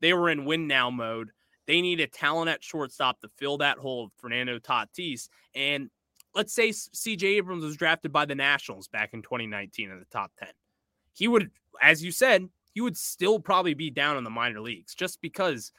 they 0.00 0.12
were 0.14 0.30
in 0.30 0.44
win 0.44 0.66
now 0.66 0.90
mode. 0.90 1.30
They 1.66 1.80
need 1.80 2.00
a 2.00 2.06
talent 2.06 2.48
at 2.48 2.62
shortstop 2.62 3.20
to 3.20 3.28
fill 3.36 3.58
that 3.58 3.78
hole 3.78 4.04
of 4.04 4.12
Fernando 4.18 4.58
Tatis. 4.58 5.28
And 5.54 5.90
let's 6.34 6.52
say 6.52 6.70
CJ 6.70 7.24
Abrams 7.24 7.64
was 7.64 7.76
drafted 7.76 8.12
by 8.12 8.24
the 8.24 8.34
Nationals 8.34 8.88
back 8.88 9.14
in 9.14 9.22
2019 9.22 9.90
in 9.90 9.98
the 9.98 10.04
top 10.06 10.32
10. 10.38 10.48
He 11.12 11.28
would, 11.28 11.50
as 11.82 12.04
you 12.04 12.12
said, 12.12 12.48
he 12.72 12.80
would 12.80 12.96
still 12.96 13.40
probably 13.40 13.74
be 13.74 13.90
down 13.90 14.16
in 14.16 14.24
the 14.24 14.30
minor 14.30 14.60
leagues 14.60 14.94
just 14.94 15.20
because 15.20 15.72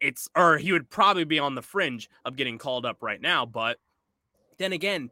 it's, 0.00 0.28
or 0.36 0.58
he 0.58 0.72
would 0.72 0.90
probably 0.90 1.24
be 1.24 1.38
on 1.38 1.54
the 1.54 1.62
fringe 1.62 2.10
of 2.24 2.36
getting 2.36 2.58
called 2.58 2.84
up 2.84 2.98
right 3.00 3.20
now. 3.20 3.46
But 3.46 3.78
then 4.58 4.72
again, 4.72 5.10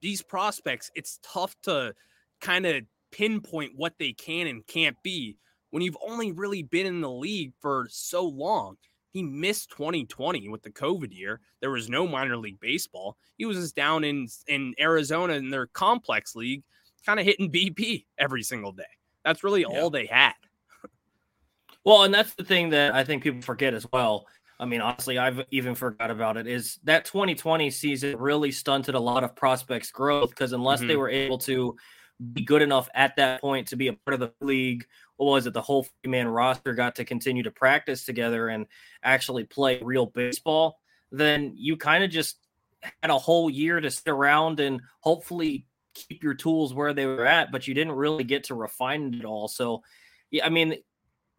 these 0.00 0.22
prospects, 0.22 0.90
it's 0.94 1.20
tough 1.22 1.54
to 1.62 1.94
kind 2.40 2.66
of 2.66 2.82
pinpoint 3.12 3.72
what 3.76 3.94
they 3.98 4.12
can 4.12 4.46
and 4.46 4.66
can't 4.66 4.96
be 5.02 5.36
when 5.70 5.82
you've 5.82 5.98
only 6.06 6.32
really 6.32 6.62
been 6.62 6.86
in 6.86 7.00
the 7.00 7.10
league 7.10 7.52
for 7.60 7.86
so 7.90 8.24
long. 8.24 8.76
He 9.12 9.22
missed 9.22 9.70
2020 9.70 10.48
with 10.48 10.62
the 10.62 10.70
COVID 10.70 11.14
year. 11.14 11.40
There 11.60 11.70
was 11.70 11.88
no 11.90 12.06
minor 12.06 12.36
league 12.38 12.58
baseball. 12.60 13.18
He 13.36 13.44
was 13.44 13.58
just 13.58 13.76
down 13.76 14.04
in 14.04 14.26
in 14.46 14.74
Arizona 14.80 15.34
in 15.34 15.50
their 15.50 15.66
complex 15.66 16.34
league, 16.34 16.64
kind 17.04 17.20
of 17.20 17.26
hitting 17.26 17.52
BP 17.52 18.06
every 18.18 18.42
single 18.42 18.72
day. 18.72 18.84
That's 19.24 19.44
really 19.44 19.60
Yeah. 19.62 19.66
all 19.68 19.90
they 19.90 20.06
had. 20.06 20.32
Well, 21.84 22.04
and 22.04 22.14
that's 22.14 22.34
the 22.34 22.44
thing 22.44 22.70
that 22.70 22.94
I 22.94 23.04
think 23.04 23.22
people 23.22 23.42
forget 23.42 23.74
as 23.74 23.86
well. 23.92 24.26
I 24.58 24.64
mean, 24.64 24.80
honestly, 24.80 25.18
I've 25.18 25.44
even 25.50 25.74
forgot 25.74 26.10
about 26.10 26.36
it. 26.36 26.46
Is 26.46 26.78
that 26.84 27.04
2020 27.04 27.70
season 27.70 28.16
really 28.18 28.52
stunted 28.52 28.94
a 28.94 29.00
lot 29.00 29.24
of 29.24 29.34
prospects' 29.34 29.90
growth 29.90 30.30
because 30.30 30.52
unless 30.52 30.80
they 30.80 30.94
Mhm. 30.94 30.98
were 30.98 31.08
able 31.10 31.38
to 31.38 31.76
be 32.32 32.42
good 32.42 32.62
enough 32.62 32.88
at 32.94 33.16
that 33.16 33.40
point 33.40 33.68
to 33.68 33.76
be 33.76 33.88
a 33.88 33.92
part 33.92 34.14
of 34.14 34.20
the 34.20 34.32
league, 34.44 34.86
what 35.16 35.26
was 35.26 35.46
it? 35.46 35.54
The 35.54 35.62
whole 35.62 35.86
man 36.06 36.28
roster 36.28 36.74
got 36.74 36.96
to 36.96 37.04
continue 37.04 37.42
to 37.42 37.50
practice 37.50 38.04
together 38.04 38.48
and 38.48 38.66
actually 39.02 39.44
play 39.44 39.80
real 39.82 40.06
baseball. 40.06 40.78
Then 41.10 41.52
you 41.56 41.76
kind 41.76 42.04
of 42.04 42.10
just 42.10 42.36
had 43.02 43.10
a 43.10 43.18
whole 43.18 43.50
year 43.50 43.80
to 43.80 43.90
sit 43.90 44.08
around 44.08 44.60
and 44.60 44.80
hopefully 45.00 45.66
keep 45.94 46.22
your 46.22 46.34
tools 46.34 46.74
where 46.74 46.94
they 46.94 47.06
were 47.06 47.26
at, 47.26 47.52
but 47.52 47.68
you 47.68 47.74
didn't 47.74 47.92
really 47.92 48.24
get 48.24 48.44
to 48.44 48.54
refine 48.54 49.14
it 49.14 49.24
all. 49.24 49.48
So, 49.48 49.82
yeah, 50.30 50.46
I 50.46 50.48
mean, 50.48 50.76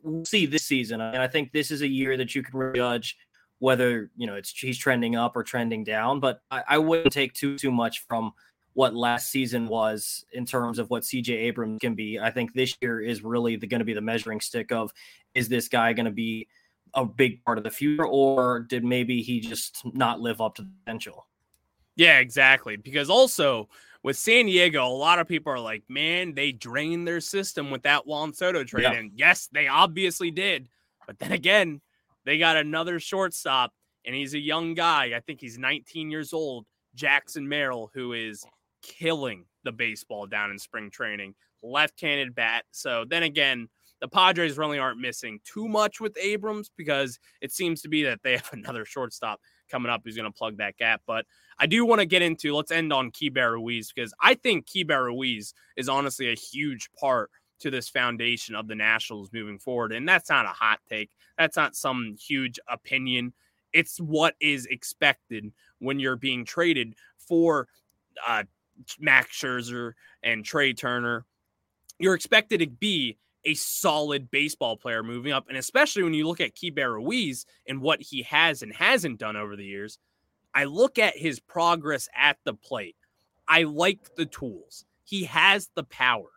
we'll 0.02 0.26
see 0.26 0.46
this 0.46 0.64
season, 0.64 1.02
and 1.02 1.22
I 1.22 1.28
think 1.28 1.52
this 1.52 1.72
is 1.72 1.82
a 1.82 1.88
year 1.88 2.18
that 2.18 2.36
you 2.36 2.44
can 2.44 2.58
really 2.58 2.78
judge 2.78 3.18
whether 3.60 4.12
you 4.18 4.28
know 4.28 4.36
it's 4.36 4.52
he's 4.52 4.78
trending 4.78 5.16
up 5.16 5.36
or 5.36 5.44
trending 5.44 5.84
down. 5.84 6.20
But 6.20 6.42
I, 6.52 6.64
I 6.68 6.78
wouldn't 6.78 7.14
take 7.14 7.34
too 7.34 7.58
too 7.58 7.72
much 7.72 8.06
from 8.08 8.34
what 8.74 8.96
last 8.96 9.30
season 9.30 9.68
was 9.68 10.26
in 10.34 10.46
terms 10.46 10.80
of 10.80 10.90
what 10.90 11.04
CJ 11.04 11.30
Abrams 11.30 11.80
can 11.80 11.94
be. 11.94 12.20
I 12.20 12.32
think 12.32 12.54
this 12.54 12.76
year 12.82 13.00
is 13.00 13.24
really 13.24 13.56
going 13.58 13.80
to 13.80 13.86
be 13.86 13.94
the 13.94 14.02
measuring 14.02 14.42
stick 14.42 14.72
of 14.72 14.92
is 15.36 15.48
this 15.48 15.68
guy 15.68 15.94
going 15.94 16.06
to 16.06 16.12
be 16.12 16.48
a 16.96 17.06
big 17.06 17.44
part 17.44 17.58
of 17.58 17.64
the 17.64 17.72
future, 17.72 18.06
or 18.06 18.62
did 18.62 18.84
maybe 18.84 19.22
he 19.22 19.40
just 19.40 19.82
not 19.94 20.22
live 20.22 20.42
up 20.42 20.56
to 20.56 20.62
the 20.62 20.72
potential? 20.84 21.28
Yeah, 21.96 22.20
exactly. 22.20 22.76
Because 22.76 23.10
also 23.10 23.70
with 24.04 24.18
San 24.18 24.46
Diego, 24.46 24.86
a 24.86 24.90
lot 24.90 25.20
of 25.20 25.28
people 25.28 25.52
are 25.54 25.60
like, 25.60 25.84
man, 25.88 26.34
they 26.34 26.52
drained 26.52 27.08
their 27.08 27.22
system 27.22 27.72
with 27.72 27.84
that 27.84 28.06
Juan 28.06 28.34
Soto 28.34 28.64
trade. 28.64 28.84
Yeah. 28.84 28.94
And 28.94 29.12
yes, 29.16 29.50
they 29.52 29.68
obviously 29.68 30.30
did. 30.30 30.68
But 31.08 31.20
then 31.20 31.32
again, 31.32 31.82
they 32.26 32.38
got 32.38 32.58
another 32.58 33.00
shortstop, 33.00 33.74
and 34.06 34.16
he's 34.16 34.34
a 34.34 34.40
young 34.40 34.74
guy. 34.74 35.14
I 35.16 35.20
think 35.20 35.42
he's 35.42 35.58
19 35.58 36.12
years 36.12 36.34
old, 36.34 36.66
Jackson 36.96 37.48
Merrill, 37.48 37.92
who 37.94 38.14
is 38.14 38.44
killing 38.84 39.46
the 39.64 39.72
baseball 39.72 40.28
down 40.28 40.52
in 40.52 40.60
spring 40.60 40.92
training. 40.92 41.34
Left 41.64 42.00
handed 42.00 42.36
bat. 42.36 42.66
So 42.72 43.06
then 43.10 43.24
again, 43.24 43.70
the 44.02 44.08
Padres 44.10 44.58
really 44.58 44.80
aren't 44.80 45.00
missing 45.00 45.40
too 45.46 45.68
much 45.70 46.02
with 46.02 46.18
Abrams 46.22 46.70
because 46.76 47.20
it 47.40 47.54
seems 47.54 47.82
to 47.82 47.88
be 47.88 48.04
that 48.04 48.20
they 48.22 48.34
have 48.38 48.50
another 48.52 48.84
shortstop 48.86 49.40
coming 49.72 49.90
up 49.90 50.02
who's 50.04 50.18
going 50.18 50.32
to 50.32 50.38
plug 50.38 50.58
that 50.58 50.78
gap. 50.78 51.02
But 51.08 51.26
I 51.58 51.68
do 51.68 51.86
want 51.86 52.00
to 52.00 52.06
get 52.06 52.22
into 52.22 52.54
let's 52.54 52.72
end 52.72 52.92
on 52.92 53.12
Keibert 53.12 53.54
Ruiz 53.54 53.92
because 53.94 54.14
I 54.22 54.34
think 54.36 54.68
Keibert 54.68 55.06
Ruiz 55.06 55.54
is 55.78 55.88
honestly 55.88 56.30
a 56.30 56.36
huge 56.36 56.90
part 57.00 57.32
to 57.62 57.72
this 57.72 57.88
foundation 57.88 58.56
of 58.56 58.68
the 58.68 58.76
Nationals 58.76 59.30
moving 59.32 59.58
forward. 59.58 59.94
And 59.94 60.08
that's 60.08 60.30
not 60.30 60.46
a 60.46 60.50
hot 60.50 60.80
take. 60.90 61.12
That's 61.38 61.56
not 61.56 61.76
some 61.76 62.16
huge 62.20 62.60
opinion. 62.68 63.34
It's 63.72 64.00
what 64.00 64.36
is 64.42 64.66
expected 64.66 65.52
when 65.80 65.98
you're 66.00 66.18
being 66.18 66.44
traded 66.44 66.96
for 67.18 67.70
uh, 68.28 68.44
Max 69.00 69.40
Scherzer 69.40 69.94
and 70.24 70.44
Trea 70.44 70.74
Turner. 70.74 71.26
You're 72.00 72.16
expected 72.16 72.60
to 72.60 72.68
be 72.68 73.18
a 73.46 73.54
solid 73.54 74.32
baseball 74.32 74.78
player 74.78 75.04
moving 75.04 75.32
up. 75.32 75.46
And 75.50 75.58
especially 75.58 76.04
when 76.04 76.14
you 76.14 76.28
look 76.28 76.42
at 76.42 76.56
Keibert 76.56 76.94
Ruiz 76.94 77.46
and 77.68 77.82
what 77.82 78.02
he 78.02 78.24
has 78.24 78.62
and 78.62 78.74
hasn't 78.74 79.20
done 79.20 79.36
over 79.36 79.56
the 79.56 79.66
years, 79.66 80.00
I 80.54 80.66
look 80.66 81.00
at 81.00 81.18
his 81.18 81.40
progress 81.40 82.08
at 82.16 82.38
the 82.44 82.54
plate. 82.54 82.96
I 83.48 83.64
like 83.64 84.16
the 84.16 84.26
tools. 84.26 84.86
He 85.04 85.26
has 85.26 85.70
the 85.76 85.84
power. 85.84 86.30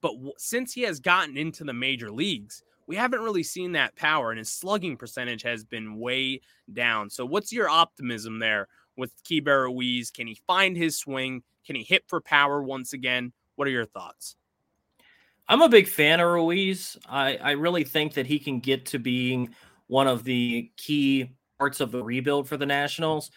But 0.00 0.12
w- 0.12 0.32
since 0.38 0.72
he 0.72 0.82
has 0.82 1.00
gotten 1.00 1.36
into 1.36 1.64
the 1.64 1.72
major 1.72 2.10
leagues, 2.10 2.62
we 2.86 2.96
haven't 2.96 3.20
really 3.20 3.42
seen 3.42 3.72
that 3.72 3.96
power, 3.96 4.30
and 4.30 4.38
his 4.38 4.50
slugging 4.50 4.96
percentage 4.96 5.42
has 5.42 5.64
been 5.64 5.98
way 5.98 6.40
down. 6.72 7.08
So, 7.08 7.24
what's 7.24 7.52
your 7.52 7.68
optimism 7.68 8.38
there 8.38 8.68
with 8.96 9.12
Keibert 9.24 9.64
Ruiz? 9.64 10.10
Can 10.10 10.26
he 10.26 10.40
find 10.46 10.76
his 10.76 10.98
swing? 10.98 11.42
Can 11.66 11.76
he 11.76 11.82
hit 11.82 12.04
for 12.08 12.20
power 12.20 12.62
once 12.62 12.92
again? 12.92 13.32
What 13.56 13.68
are 13.68 13.72
your 13.72 13.86
thoughts? 13.86 14.36
I'm 15.48 15.62
a 15.62 15.68
big 15.68 15.88
fan 15.88 16.20
of 16.20 16.30
Ruiz. 16.30 16.96
I, 17.08 17.36
I 17.36 17.50
really 17.52 17.84
think 17.84 18.14
that 18.14 18.26
he 18.26 18.38
can 18.38 18.60
get 18.60 18.86
to 18.86 18.98
being 18.98 19.54
one 19.86 20.06
of 20.06 20.24
the 20.24 20.70
key 20.76 21.32
parts 21.58 21.80
of 21.80 21.92
the 21.92 22.02
rebuild 22.02 22.48
for 22.48 22.56
the 22.56 22.66
Nationals. 22.66 23.30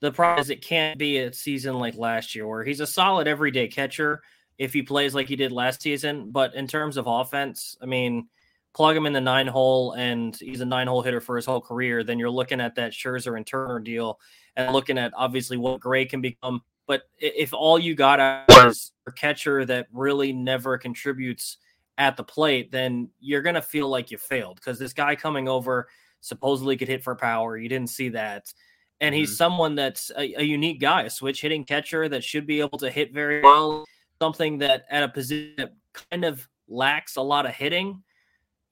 The 0.00 0.12
problem 0.12 0.40
is 0.40 0.50
it 0.50 0.64
can't 0.64 0.98
be 0.98 1.18
a 1.18 1.32
season 1.32 1.78
like 1.78 1.96
last 1.96 2.34
year 2.34 2.46
where 2.46 2.64
he's 2.64 2.80
a 2.80 2.86
solid 2.86 3.26
everyday 3.26 3.68
catcher 3.68 4.22
if 4.56 4.72
he 4.72 4.82
plays 4.82 5.14
like 5.14 5.28
he 5.28 5.36
did 5.36 5.52
last 5.52 5.82
season. 5.82 6.30
But 6.30 6.54
in 6.54 6.66
terms 6.66 6.96
of 6.96 7.06
offense, 7.06 7.76
I 7.82 7.86
mean, 7.86 8.28
plug 8.74 8.96
him 8.96 9.06
in 9.06 9.12
the 9.12 9.20
nine 9.20 9.46
hole 9.46 9.92
and 9.92 10.36
he's 10.36 10.60
a 10.60 10.64
nine 10.64 10.86
hole 10.86 11.02
hitter 11.02 11.20
for 11.20 11.36
his 11.36 11.46
whole 11.46 11.60
career, 11.60 12.04
then 12.04 12.18
you're 12.18 12.30
looking 12.30 12.60
at 12.60 12.76
that 12.76 12.92
Scherzer 12.92 13.36
and 13.36 13.46
Turner 13.46 13.80
deal 13.80 14.20
and 14.56 14.72
looking 14.72 14.98
at 14.98 15.12
obviously 15.16 15.56
what 15.56 15.80
Gray 15.80 16.04
can 16.04 16.20
become. 16.20 16.62
But 16.88 17.02
if 17.18 17.52
all 17.52 17.78
you 17.78 17.94
got 17.94 18.48
is 18.66 18.92
a 19.06 19.12
catcher 19.12 19.64
that 19.66 19.86
really 19.92 20.32
never 20.32 20.78
contributes 20.78 21.58
at 21.98 22.16
the 22.16 22.24
plate, 22.24 22.72
then 22.72 23.10
you're 23.20 23.42
going 23.42 23.56
to 23.56 23.62
feel 23.62 23.88
like 23.88 24.10
you 24.10 24.16
failed 24.16 24.56
because 24.56 24.78
this 24.78 24.94
guy 24.94 25.14
coming 25.14 25.48
over 25.48 25.86
supposedly 26.22 26.78
could 26.78 26.88
hit 26.88 27.04
for 27.04 27.14
power. 27.14 27.58
You 27.58 27.68
didn't 27.68 27.90
see 27.90 28.08
that. 28.10 28.52
And 29.00 29.14
he's 29.14 29.28
mm-hmm. 29.28 29.36
someone 29.36 29.74
that's 29.74 30.10
a, 30.16 30.40
a, 30.40 30.42
unique 30.42 30.80
guy, 30.80 31.02
a 31.02 31.10
switch 31.10 31.42
hitting 31.42 31.64
catcher 31.64 32.08
that 32.08 32.24
should 32.24 32.46
be 32.46 32.60
able 32.60 32.78
to 32.78 32.90
hit 32.90 33.12
very 33.12 33.42
well. 33.42 33.84
Something 34.20 34.58
that 34.58 34.84
at 34.90 35.04
a 35.04 35.08
position 35.08 35.54
that 35.58 35.74
kind 36.10 36.24
of 36.24 36.48
lacks 36.68 37.16
a 37.16 37.22
lot 37.22 37.46
of 37.46 37.52
hitting, 37.54 38.02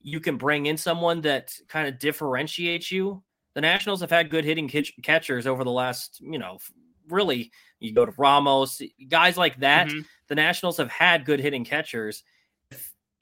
you 0.01 0.21
can 0.21 0.37
bring 0.39 0.67
in 0.67 0.77
someone 0.77 1.21
that 1.21 1.53
kind 1.69 1.87
of 1.87 1.99
differentiates 1.99 2.91
you. 2.91 3.23
The 3.55 3.61
Nationals 3.61 4.01
have 4.01 4.11
had 4.11 4.31
good 4.31 4.45
hitting 4.45 4.69
catchers 5.03 5.47
over 5.47 5.65
the 5.65 5.71
last, 5.71 6.21
you 6.21 6.39
know, 6.39 6.59
really. 7.09 7.53
You 7.81 7.93
go 7.93 8.07
to 8.07 8.13
Ramos, 8.17 8.81
guys 9.09 9.37
like 9.37 9.61
that. 9.61 9.89
Mm-hmm. 9.89 10.01
The 10.29 10.35
Nationals 10.35 10.79
have 10.79 10.91
had 10.91 11.25
good 11.25 11.41
hitting 11.41 11.65
catchers. 11.65 12.23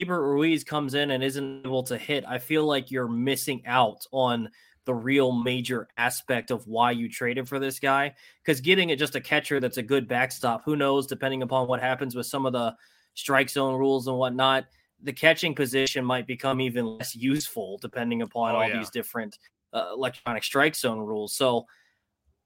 Keibert 0.01 0.21
Ruiz 0.21 0.63
comes 0.63 0.93
in 0.93 1.11
and 1.11 1.23
isn't 1.23 1.65
able 1.65 1.83
to 1.83 1.97
hit, 1.97 2.25
I 2.27 2.37
feel 2.37 2.65
like 2.65 2.91
you're 2.91 3.07
missing 3.07 3.63
out 3.65 4.05
on 4.11 4.49
the 4.85 4.93
real 4.93 5.31
major 5.31 5.87
aspect 5.97 6.51
of 6.51 6.67
why 6.67 6.91
you 6.91 7.09
traded 7.09 7.47
for 7.47 7.59
this 7.59 7.79
guy. 7.79 8.13
Because 8.43 8.61
getting 8.61 8.89
it 8.89 8.99
just 8.99 9.15
a 9.15 9.21
catcher 9.21 9.59
that's 9.59 9.77
a 9.77 9.83
good 9.83 10.07
backstop, 10.07 10.63
who 10.63 10.75
knows, 10.75 11.07
depending 11.07 11.41
upon 11.41 11.67
what 11.67 11.81
happens 11.81 12.15
with 12.15 12.25
some 12.25 12.45
of 12.45 12.53
the 12.53 12.75
strike 13.15 13.49
zone 13.49 13.79
rules 13.79 14.07
and 14.07 14.17
whatnot, 14.17 14.65
the 15.01 15.13
catching 15.13 15.55
position 15.55 16.05
might 16.05 16.27
become 16.27 16.61
even 16.61 16.85
less 16.85 17.15
useful 17.15 17.77
depending 17.81 18.21
upon 18.21 18.53
oh, 18.53 18.59
all 18.59 18.67
yeah. 18.67 18.77
these 18.77 18.89
different 18.89 19.37
uh, 19.73 19.91
electronic 19.93 20.43
strike 20.43 20.75
zone 20.75 20.99
rules. 20.99 21.33
So 21.35 21.65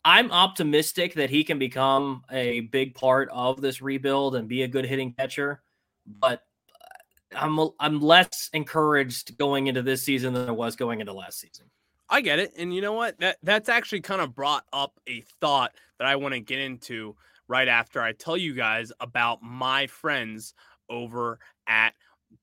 I'm 0.10 0.32
optimistic 0.32 1.14
that 1.14 1.30
he 1.30 1.44
can 1.44 1.60
become 1.60 2.24
a 2.32 2.62
big 2.62 2.96
part 2.96 3.30
of 3.32 3.62
this 3.62 3.80
rebuild 3.80 4.36
and 4.36 4.48
be 4.48 4.64
a 4.64 4.68
good 4.68 4.86
hitting 4.86 5.14
catcher. 5.14 5.62
But 6.08 6.42
uh, 6.74 7.38
I'm 7.38 7.60
I'm 7.80 8.02
less 8.02 8.50
encouraged 8.54 9.38
going 9.38 9.68
into 9.68 9.84
this 9.84 10.02
season 10.02 10.34
than 10.34 10.50
I 10.50 10.52
was 10.52 10.76
going 10.76 11.00
into 11.00 11.14
last 11.14 11.40
season. 11.40 11.68
I 12.10 12.22
get 12.22 12.40
it, 12.40 12.54
and 12.58 12.74
you 12.74 12.82
know 12.82 12.94
what? 12.94 13.20
That 13.20 13.38
that's 13.44 13.70
actually 13.70 14.02
kind 14.02 14.20
of 14.20 14.34
brought 14.34 14.66
up 14.74 15.00
a 15.08 15.22
thought 15.40 15.76
that 16.00 16.08
I 16.08 16.16
want 16.16 16.34
to 16.34 16.40
get 16.40 16.58
into 16.58 17.16
right 17.48 17.68
after 17.68 18.02
I 18.02 18.14
tell 18.14 18.36
you 18.36 18.56
guys 18.56 18.92
about 19.00 19.44
my 19.44 19.86
friends 19.86 20.56
over 20.90 21.38
at 21.68 21.94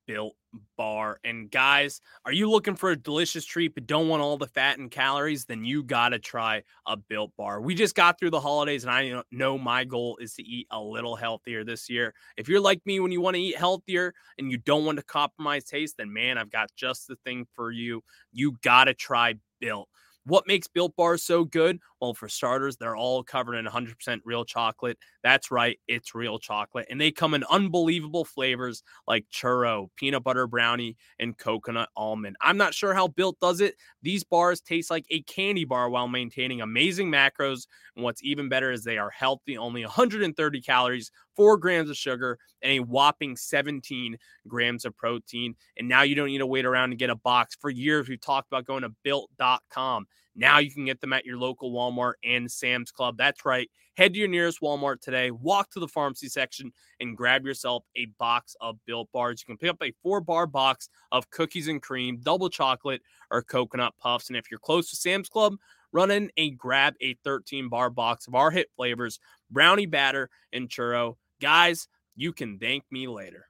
Built 0.06 0.36
Bar. 0.76 1.18
And 1.24 1.50
guys, 1.50 2.00
are 2.24 2.32
you 2.32 2.50
looking 2.50 2.76
for 2.76 2.90
a 2.90 2.96
delicious 2.96 3.44
treat 3.44 3.74
but 3.74 3.86
don't 3.86 4.08
want 4.08 4.22
all 4.22 4.36
the 4.36 4.46
fat 4.46 4.78
and 4.78 4.90
calories? 4.90 5.44
Then 5.44 5.64
you 5.64 5.82
got 5.82 6.10
to 6.10 6.18
try 6.18 6.62
a 6.86 6.96
Built 6.96 7.32
Bar. 7.36 7.60
We 7.60 7.74
just 7.74 7.94
got 7.94 8.18
through 8.18 8.30
the 8.30 8.40
holidays 8.40 8.84
and 8.84 8.90
I 8.90 9.22
know 9.30 9.58
my 9.58 9.84
goal 9.84 10.18
is 10.20 10.34
to 10.34 10.42
eat 10.42 10.66
a 10.70 10.80
little 10.80 11.16
healthier 11.16 11.64
this 11.64 11.88
year. 11.88 12.14
If 12.36 12.48
you're 12.48 12.60
like 12.60 12.80
me 12.86 13.00
when 13.00 13.12
you 13.12 13.20
want 13.20 13.36
to 13.36 13.42
eat 13.42 13.56
healthier 13.56 14.12
and 14.38 14.50
you 14.50 14.58
don't 14.58 14.84
want 14.84 14.98
to 14.98 15.04
compromise 15.04 15.64
taste, 15.64 15.96
then 15.98 16.12
man, 16.12 16.38
I've 16.38 16.50
got 16.50 16.70
just 16.76 17.08
the 17.08 17.16
thing 17.24 17.46
for 17.54 17.70
you. 17.70 18.02
You 18.32 18.56
got 18.62 18.84
to 18.84 18.94
try 18.94 19.34
Built. 19.60 19.88
What 20.26 20.48
makes 20.48 20.66
Built 20.66 20.96
Bars 20.96 21.22
so 21.22 21.44
good? 21.44 21.78
Well, 22.00 22.12
for 22.12 22.28
starters, 22.28 22.76
they're 22.76 22.96
all 22.96 23.22
covered 23.22 23.54
in 23.54 23.64
100% 23.64 24.22
real 24.24 24.44
chocolate. 24.44 24.98
That's 25.22 25.52
right, 25.52 25.78
it's 25.86 26.16
real 26.16 26.38
chocolate. 26.40 26.86
And 26.90 27.00
they 27.00 27.12
come 27.12 27.32
in 27.32 27.44
unbelievable 27.48 28.24
flavors 28.24 28.82
like 29.06 29.24
churro, 29.32 29.88
peanut 29.96 30.24
butter 30.24 30.48
brownie, 30.48 30.96
and 31.20 31.38
coconut 31.38 31.90
almond. 31.96 32.36
I'm 32.40 32.56
not 32.56 32.74
sure 32.74 32.92
how 32.92 33.06
Built 33.08 33.38
does 33.40 33.60
it. 33.60 33.76
These 34.02 34.24
bars 34.24 34.60
taste 34.60 34.90
like 34.90 35.06
a 35.10 35.22
candy 35.22 35.64
bar 35.64 35.88
while 35.88 36.08
maintaining 36.08 36.60
amazing 36.60 37.08
macros. 37.10 37.66
And 37.94 38.04
what's 38.04 38.22
even 38.24 38.48
better 38.48 38.72
is 38.72 38.82
they 38.82 38.98
are 38.98 39.10
healthy, 39.10 39.56
only 39.56 39.82
130 39.82 40.60
calories, 40.60 41.12
four 41.36 41.56
grams 41.56 41.90
of 41.90 41.96
sugar, 41.96 42.38
and 42.62 42.72
a 42.72 42.80
whopping 42.80 43.36
17 43.36 44.16
grams 44.48 44.84
of 44.84 44.96
protein. 44.96 45.54
And 45.76 45.88
now 45.88 46.02
you 46.02 46.14
don't 46.14 46.28
need 46.28 46.38
to 46.38 46.46
wait 46.46 46.64
around 46.64 46.90
to 46.90 46.96
get 46.96 47.10
a 47.10 47.16
box. 47.16 47.56
For 47.60 47.70
years, 47.70 48.08
we've 48.08 48.20
talked 48.20 48.48
about 48.48 48.64
going 48.64 48.82
to 48.82 48.92
built.com. 49.04 50.06
Now 50.34 50.58
you 50.58 50.70
can 50.70 50.84
get 50.84 51.00
them 51.00 51.12
at 51.12 51.24
your 51.24 51.38
local 51.38 51.72
Walmart 51.72 52.14
and 52.24 52.50
Sam's 52.50 52.90
Club. 52.90 53.16
That's 53.16 53.44
right. 53.44 53.70
Head 53.96 54.12
to 54.12 54.18
your 54.18 54.28
nearest 54.28 54.60
Walmart 54.60 55.00
today, 55.00 55.30
walk 55.30 55.70
to 55.70 55.80
the 55.80 55.88
pharmacy 55.88 56.28
section, 56.28 56.70
and 57.00 57.16
grab 57.16 57.46
yourself 57.46 57.84
a 57.96 58.06
box 58.18 58.54
of 58.60 58.76
Built 58.84 59.08
Bars. 59.10 59.40
You 59.40 59.46
can 59.46 59.56
pick 59.56 59.70
up 59.70 59.82
a 59.82 59.94
four 60.02 60.20
bar 60.20 60.46
box 60.46 60.90
of 61.12 61.30
cookies 61.30 61.68
and 61.68 61.80
cream, 61.80 62.20
double 62.22 62.50
chocolate, 62.50 63.00
or 63.30 63.42
coconut 63.42 63.94
puffs. 63.98 64.28
And 64.28 64.36
if 64.36 64.50
you're 64.50 64.60
close 64.60 64.90
to 64.90 64.96
Sam's 64.96 65.30
Club, 65.30 65.54
run 65.92 66.10
in 66.10 66.30
and 66.36 66.58
grab 66.58 66.92
a 67.00 67.14
13 67.24 67.70
bar 67.70 67.88
box 67.88 68.26
of 68.26 68.34
our 68.34 68.50
hit 68.50 68.68
flavors 68.76 69.18
brownie 69.50 69.86
batter 69.86 70.28
and 70.52 70.68
churro. 70.68 71.16
Guys, 71.40 71.88
you 72.14 72.32
can 72.32 72.58
thank 72.58 72.84
me 72.90 73.06
later. 73.06 73.46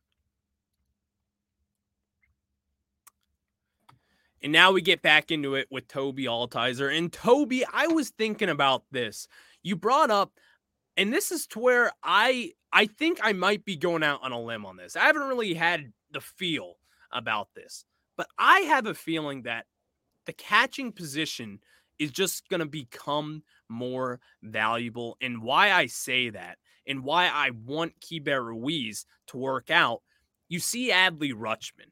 And 4.42 4.52
now 4.52 4.72
we 4.72 4.80
get 4.80 5.02
back 5.02 5.30
into 5.30 5.54
it 5.54 5.66
with 5.70 5.88
Toby 5.88 6.24
Altizer. 6.26 6.96
And 6.96 7.12
Toby, 7.12 7.64
I 7.72 7.88
was 7.88 8.10
thinking 8.10 8.48
about 8.48 8.84
this. 8.92 9.26
You 9.62 9.76
brought 9.76 10.10
up, 10.10 10.32
and 10.96 11.12
this 11.12 11.32
is 11.32 11.46
to 11.48 11.58
where 11.58 11.90
I 12.02 12.52
I 12.72 12.86
think 12.86 13.18
I 13.22 13.32
might 13.32 13.64
be 13.64 13.76
going 13.76 14.02
out 14.02 14.22
on 14.22 14.32
a 14.32 14.40
limb 14.40 14.66
on 14.66 14.76
this. 14.76 14.96
I 14.96 15.06
haven't 15.06 15.28
really 15.28 15.54
had 15.54 15.92
the 16.12 16.20
feel 16.20 16.74
about 17.12 17.48
this, 17.54 17.84
but 18.16 18.28
I 18.38 18.60
have 18.60 18.86
a 18.86 18.94
feeling 18.94 19.42
that 19.42 19.66
the 20.26 20.32
catching 20.32 20.92
position 20.92 21.60
is 21.98 22.10
just 22.10 22.48
going 22.48 22.60
to 22.60 22.66
become 22.66 23.42
more 23.68 24.20
valuable. 24.42 25.16
And 25.20 25.42
why 25.42 25.72
I 25.72 25.86
say 25.86 26.30
that 26.30 26.58
and 26.86 27.04
why 27.04 27.28
I 27.28 27.50
want 27.50 28.00
Keibert 28.00 28.44
Ruiz 28.44 29.06
to 29.28 29.38
work 29.38 29.70
out, 29.70 30.02
you 30.48 30.60
see 30.60 30.90
Adley 30.90 31.32
Rutschman 31.32 31.90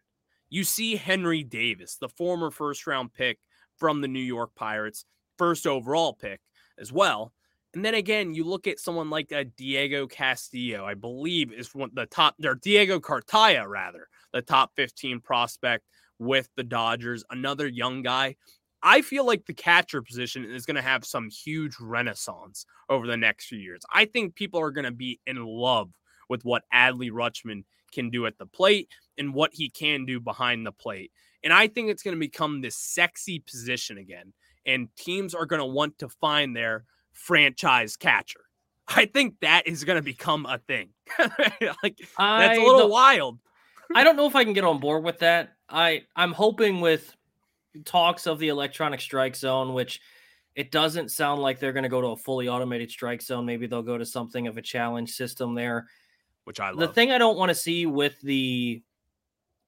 you 0.54 0.62
see 0.62 0.94
Henry 0.94 1.42
Davis, 1.42 1.96
the 1.96 2.08
former 2.08 2.48
first 2.48 2.86
round 2.86 3.12
pick 3.12 3.40
from 3.76 4.00
the 4.00 4.06
New 4.06 4.20
York 4.20 4.54
Pirates, 4.54 5.04
first 5.36 5.66
overall 5.66 6.12
pick 6.12 6.40
as 6.78 6.92
well. 6.92 7.32
And 7.74 7.84
then 7.84 7.94
again, 7.94 8.34
you 8.34 8.44
look 8.44 8.68
at 8.68 8.78
someone 8.78 9.10
like 9.10 9.32
a 9.32 9.40
uh, 9.40 9.44
Diego 9.56 10.06
Castillo, 10.06 10.84
I 10.84 10.94
believe 10.94 11.52
is 11.52 11.74
one 11.74 11.90
the 11.92 12.06
top, 12.06 12.36
or 12.44 12.54
Diego 12.54 13.00
Cartaya 13.00 13.66
rather, 13.66 14.06
the 14.32 14.42
top 14.42 14.70
15 14.76 15.18
prospect 15.18 15.86
with 16.20 16.48
the 16.54 16.62
Dodgers, 16.62 17.24
another 17.30 17.66
young 17.66 18.02
guy. 18.02 18.36
I 18.84 19.00
feel 19.00 19.26
like 19.26 19.46
the 19.46 19.54
catcher 19.54 20.02
position 20.02 20.44
is 20.44 20.66
going 20.66 20.76
to 20.76 20.82
have 20.82 21.06
some 21.06 21.30
huge 21.30 21.74
renaissance 21.80 22.66
over 22.90 23.06
the 23.06 23.16
next 23.16 23.46
few 23.46 23.58
years. 23.58 23.80
I 23.92 24.04
think 24.04 24.34
people 24.34 24.60
are 24.60 24.70
going 24.70 24.84
to 24.84 24.92
be 24.92 25.20
in 25.26 25.42
love 25.42 25.90
with 26.28 26.44
what 26.44 26.64
Adley 26.72 27.10
Rutschman 27.10 27.64
can 27.92 28.10
do 28.10 28.26
at 28.26 28.36
the 28.36 28.46
plate 28.46 28.88
and 29.16 29.32
what 29.32 29.54
he 29.54 29.70
can 29.70 30.04
do 30.04 30.20
behind 30.20 30.66
the 30.66 30.72
plate. 30.72 31.12
And 31.42 31.52
I 31.52 31.66
think 31.66 31.88
it's 31.88 32.02
going 32.02 32.14
to 32.14 32.20
become 32.20 32.60
this 32.60 32.76
sexy 32.76 33.38
position 33.38 33.96
again. 33.96 34.34
And 34.66 34.88
teams 34.96 35.34
are 35.34 35.46
going 35.46 35.60
to 35.60 35.66
want 35.66 35.98
to 35.98 36.08
find 36.08 36.54
their 36.54 36.84
franchise 37.12 37.96
catcher. 37.96 38.40
I 38.86 39.06
think 39.06 39.40
that 39.40 39.66
is 39.66 39.84
going 39.84 39.96
to 39.96 40.02
become 40.02 40.44
a 40.44 40.58
thing. 40.58 40.90
like 41.18 41.98
I 42.18 42.46
that's 42.46 42.58
a 42.58 42.62
little 42.62 42.90
wild. 42.90 43.38
I 43.94 44.04
don't 44.04 44.16
know 44.16 44.26
if 44.26 44.36
I 44.36 44.44
can 44.44 44.52
get 44.52 44.64
on 44.64 44.78
board 44.78 45.04
with 45.04 45.20
that. 45.20 45.54
I 45.70 46.02
I'm 46.16 46.32
hoping 46.32 46.80
with 46.80 47.14
talks 47.84 48.26
of 48.26 48.38
the 48.38 48.48
electronic 48.48 49.00
strike 49.00 49.36
zone, 49.36 49.74
which 49.74 50.00
it 50.54 50.70
doesn't 50.70 51.10
sound 51.10 51.42
like 51.42 51.58
they're 51.58 51.72
going 51.72 51.84
to 51.84 51.88
go 51.88 52.00
to 52.00 52.08
a 52.08 52.16
fully 52.16 52.48
automated 52.48 52.90
strike 52.90 53.22
zone. 53.22 53.44
Maybe 53.44 53.66
they'll 53.66 53.82
go 53.82 53.98
to 53.98 54.06
something 54.06 54.46
of 54.46 54.56
a 54.56 54.62
challenge 54.62 55.10
system 55.10 55.54
there 55.54 55.86
which 56.44 56.60
I 56.60 56.70
love. 56.70 56.78
The 56.78 56.88
thing 56.88 57.10
I 57.10 57.18
don't 57.18 57.36
want 57.36 57.50
to 57.50 57.54
see 57.54 57.86
with 57.86 58.20
the 58.20 58.82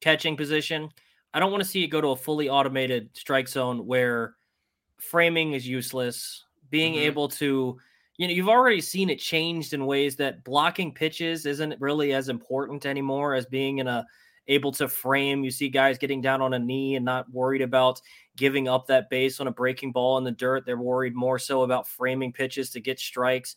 catching 0.00 0.36
position, 0.36 0.90
I 1.34 1.40
don't 1.40 1.50
want 1.50 1.62
to 1.62 1.68
see 1.68 1.82
it 1.82 1.88
go 1.88 2.00
to 2.00 2.08
a 2.08 2.16
fully 2.16 2.48
automated 2.48 3.10
strike 3.14 3.48
zone 3.48 3.86
where 3.86 4.36
framing 4.98 5.54
is 5.54 5.66
useless. 5.66 6.44
Being 6.70 6.94
mm-hmm. 6.94 7.02
able 7.02 7.28
to, 7.28 7.78
you 8.16 8.28
know, 8.28 8.34
you've 8.34 8.48
already 8.48 8.80
seen 8.80 9.10
it 9.10 9.18
changed 9.18 9.72
in 9.72 9.86
ways 9.86 10.16
that 10.16 10.44
blocking 10.44 10.92
pitches 10.92 11.46
isn't 11.46 11.80
really 11.80 12.12
as 12.12 12.28
important 12.28 12.86
anymore 12.86 13.34
as 13.34 13.46
being 13.46 13.78
in 13.78 13.86
a 13.86 14.04
able 14.48 14.72
to 14.72 14.88
frame. 14.88 15.44
You 15.44 15.50
see 15.50 15.68
guys 15.68 15.98
getting 15.98 16.20
down 16.20 16.40
on 16.42 16.54
a 16.54 16.58
knee 16.58 16.96
and 16.96 17.04
not 17.04 17.30
worried 17.30 17.62
about 17.62 18.00
giving 18.36 18.68
up 18.68 18.86
that 18.86 19.10
base 19.10 19.40
on 19.40 19.46
a 19.46 19.52
breaking 19.52 19.92
ball 19.92 20.18
in 20.18 20.24
the 20.24 20.30
dirt. 20.30 20.64
They're 20.66 20.76
worried 20.76 21.14
more 21.14 21.38
so 21.38 21.62
about 21.62 21.88
framing 21.88 22.32
pitches 22.32 22.70
to 22.70 22.80
get 22.80 22.98
strikes. 22.98 23.56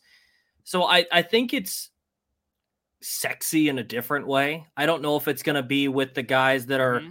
So 0.64 0.84
I, 0.84 1.06
I 1.12 1.22
think 1.22 1.54
it's 1.54 1.90
sexy 3.02 3.68
in 3.68 3.78
a 3.78 3.84
different 3.84 4.26
way. 4.26 4.66
I 4.76 4.86
don't 4.86 5.02
know 5.02 5.16
if 5.16 5.28
it's 5.28 5.42
going 5.42 5.56
to 5.56 5.62
be 5.62 5.88
with 5.88 6.14
the 6.14 6.22
guys 6.22 6.66
that 6.66 6.80
are 6.80 7.00
mm-hmm. 7.00 7.10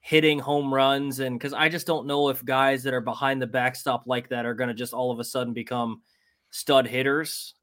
hitting 0.00 0.38
home 0.38 0.72
runs 0.72 1.20
and 1.20 1.38
because 1.38 1.52
I 1.52 1.68
just 1.68 1.86
don't 1.86 2.06
know 2.06 2.28
if 2.28 2.44
guys 2.44 2.82
that 2.84 2.94
are 2.94 3.00
behind 3.00 3.40
the 3.40 3.46
backstop 3.46 4.04
like 4.06 4.28
that 4.30 4.46
are 4.46 4.54
going 4.54 4.68
to 4.68 4.74
just 4.74 4.94
all 4.94 5.12
of 5.12 5.20
a 5.20 5.24
sudden 5.24 5.52
become 5.52 6.02
stud 6.50 6.86
hitters. 6.86 7.54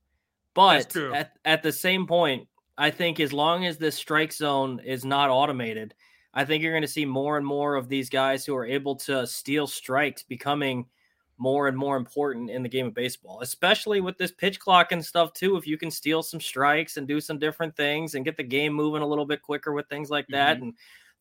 But 0.54 0.96
at, 0.96 1.34
at 1.44 1.64
the 1.64 1.72
same 1.72 2.08
point, 2.08 2.48
I 2.78 2.92
think 2.92 3.20
as 3.20 3.32
long 3.32 3.66
as 3.66 3.78
this 3.78 3.96
strike 3.96 4.34
zone 4.34 4.82
is 4.84 5.06
not 5.06 5.30
automated, 5.30 5.94
I 6.34 6.44
think 6.44 6.62
you're 6.62 6.74
going 6.74 6.82
to 6.82 6.88
see 6.88 7.06
more 7.06 7.38
and 7.38 7.46
more 7.46 7.76
of 7.76 7.88
these 7.88 8.10
guys 8.10 8.46
who 8.46 8.56
are 8.56 8.66
able 8.66 8.96
to 8.98 9.26
steal 9.26 9.68
strikes 9.68 10.24
becoming 10.24 10.86
more 11.38 11.68
and 11.68 11.78
more 11.78 11.98
important 11.98 12.50
in 12.50 12.64
the 12.64 12.70
game 12.70 12.88
of 12.88 12.94
baseball, 12.94 13.42
especially 13.42 14.02
with 14.02 14.18
this 14.18 14.32
pitch 14.32 14.60
clock 14.60 14.92
and 14.92 15.04
stuff 15.04 15.34
too. 15.34 15.58
If 15.58 15.68
you 15.68 15.78
can 15.78 15.92
steal 15.92 16.24
some 16.24 16.40
strikes 16.40 16.98
and 16.98 17.08
do 17.08 17.20
some 17.20 17.40
different 17.40 17.76
things 17.76 18.16
and 18.16 18.26
get 18.26 18.38
the 18.38 18.44
game 18.44 18.74
moving 18.74 19.02
a 19.02 19.08
little 19.08 19.26
bit 19.26 19.42
quicker 19.42 19.74
with 19.74 19.88
things 19.88 20.10
like 20.10 20.28
that 20.30 20.58
mm-hmm. 20.58 20.64
and 20.66 20.74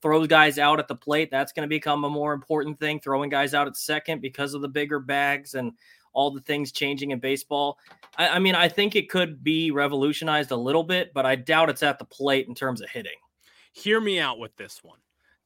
throw 0.02 0.26
guys 0.26 0.58
out 0.58 0.78
at 0.78 0.88
the 0.88 0.94
plate, 0.94 1.30
that's 1.30 1.52
going 1.52 1.66
to 1.66 1.68
become 1.68 2.04
a 2.04 2.10
more 2.10 2.32
important 2.32 2.78
thing. 2.78 3.00
Throwing 3.00 3.30
guys 3.30 3.54
out 3.54 3.66
at 3.66 3.76
second 3.76 4.20
because 4.20 4.54
of 4.54 4.62
the 4.62 4.68
bigger 4.68 5.00
bags 5.00 5.54
and 5.54 5.72
all 6.14 6.30
the 6.30 6.40
things 6.40 6.72
changing 6.72 7.10
in 7.10 7.18
baseball. 7.18 7.78
I, 8.16 8.28
I 8.28 8.38
mean, 8.38 8.54
I 8.54 8.68
think 8.68 8.96
it 8.96 9.10
could 9.10 9.44
be 9.44 9.70
revolutionized 9.70 10.50
a 10.50 10.56
little 10.56 10.84
bit, 10.84 11.12
but 11.12 11.26
I 11.26 11.36
doubt 11.36 11.68
it's 11.68 11.82
at 11.82 11.98
the 11.98 12.04
plate 12.04 12.48
in 12.48 12.54
terms 12.54 12.80
of 12.80 12.88
hitting. 12.88 13.12
Hear 13.72 14.00
me 14.00 14.18
out 14.18 14.38
with 14.38 14.56
this 14.56 14.82
one. 14.82 14.98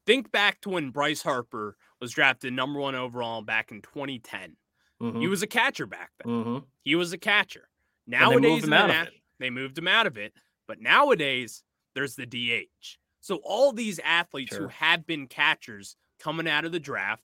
Think 0.06 0.30
back 0.30 0.60
to 0.62 0.70
when 0.70 0.90
Bryce 0.90 1.22
Harper 1.22 1.76
was 2.00 2.12
drafted 2.12 2.52
number 2.52 2.78
one 2.78 2.94
overall 2.94 3.42
back 3.42 3.70
in 3.72 3.82
2010. 3.82 4.56
Mm-hmm. 5.02 5.20
He 5.20 5.28
was 5.28 5.42
a 5.42 5.46
catcher 5.46 5.86
back 5.86 6.10
then. 6.22 6.32
Mm-hmm. 6.32 6.58
He 6.82 6.94
was 6.94 7.12
a 7.12 7.18
catcher. 7.18 7.68
Nowadays, 8.06 8.42
they 8.42 8.48
moved, 8.48 8.64
him 8.64 8.72
out 8.72 8.90
of 8.90 8.96
it. 8.96 9.12
they 9.38 9.50
moved 9.50 9.78
him 9.78 9.88
out 9.88 10.06
of 10.06 10.16
it. 10.16 10.32
But 10.66 10.80
nowadays, 10.80 11.62
there's 11.94 12.14
the 12.14 12.26
DH. 12.26 12.96
So 13.20 13.36
all 13.44 13.72
these 13.72 14.00
athletes 14.04 14.54
sure. 14.54 14.62
who 14.62 14.68
have 14.68 15.06
been 15.06 15.26
catchers 15.26 15.96
coming 16.18 16.48
out 16.48 16.64
of 16.64 16.72
the 16.72 16.80
draft, 16.80 17.22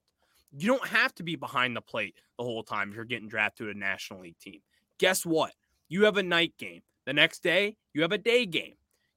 you 0.57 0.69
don't 0.69 0.87
have 0.87 1.15
to 1.17 1.23
be 1.23 1.37
behind 1.37 1.77
the 1.77 1.81
plate 1.81 2.15
the 2.39 2.45
whole 2.45 2.63
time 2.63 2.91
if 2.91 2.97
you're 2.97 3.05
getting 3.05 3.29
drafted 3.29 3.67
to 3.67 3.71
a 3.71 3.75
National 3.75 4.21
League 4.21 4.39
team. 4.39 4.61
Guess 4.99 5.27
what? 5.27 5.53
You 5.89 6.05
have 6.05 6.17
a 6.17 6.23
night 6.23 6.55
game. 6.59 6.83
The 7.07 7.13
next 7.13 7.43
day, 7.43 7.77
you 7.93 8.03
have 8.03 8.13
a 8.13 8.19
day 8.19 8.47
game. 8.47 8.75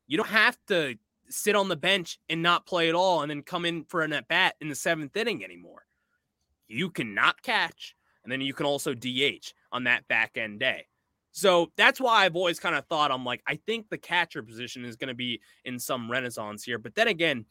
You 0.07 0.17
don't 0.17 0.29
have 0.29 0.57
to 0.67 0.95
sit 1.29 1.55
on 1.55 1.69
the 1.69 1.75
bench 1.75 2.19
and 2.29 2.41
not 2.41 2.65
play 2.65 2.89
at 2.89 2.95
all 2.95 3.21
and 3.21 3.29
then 3.29 3.43
come 3.43 3.65
in 3.65 3.83
for 3.85 4.01
an 4.01 4.13
at 4.13 4.27
bat 4.27 4.55
in 4.61 4.69
the 4.69 4.75
seventh 4.75 5.15
inning 5.15 5.43
anymore. 5.43 5.85
You 6.67 6.89
cannot 6.89 7.41
catch, 7.41 7.95
and 8.23 8.31
then 8.31 8.41
you 8.41 8.53
can 8.53 8.65
also 8.65 8.93
DH 8.93 9.53
on 9.71 9.85
that 9.85 10.07
back 10.07 10.37
end 10.37 10.59
day. 10.59 10.87
So 11.31 11.71
that's 11.77 12.01
why 12.01 12.25
I've 12.25 12.35
always 12.35 12.59
kind 12.59 12.75
of 12.75 12.85
thought 12.87 13.11
I'm 13.11 13.23
like, 13.23 13.43
I 13.45 13.59
think 13.67 13.89
the 13.89 13.97
catcher 13.97 14.41
position 14.41 14.83
is 14.83 14.95
going 14.95 15.09
to 15.09 15.13
be 15.13 15.39
in 15.65 15.77
some 15.77 16.09
renaissance 16.09 16.63
here. 16.63 16.79
But 16.79 16.95
then 16.95 17.07
again, 17.07 17.45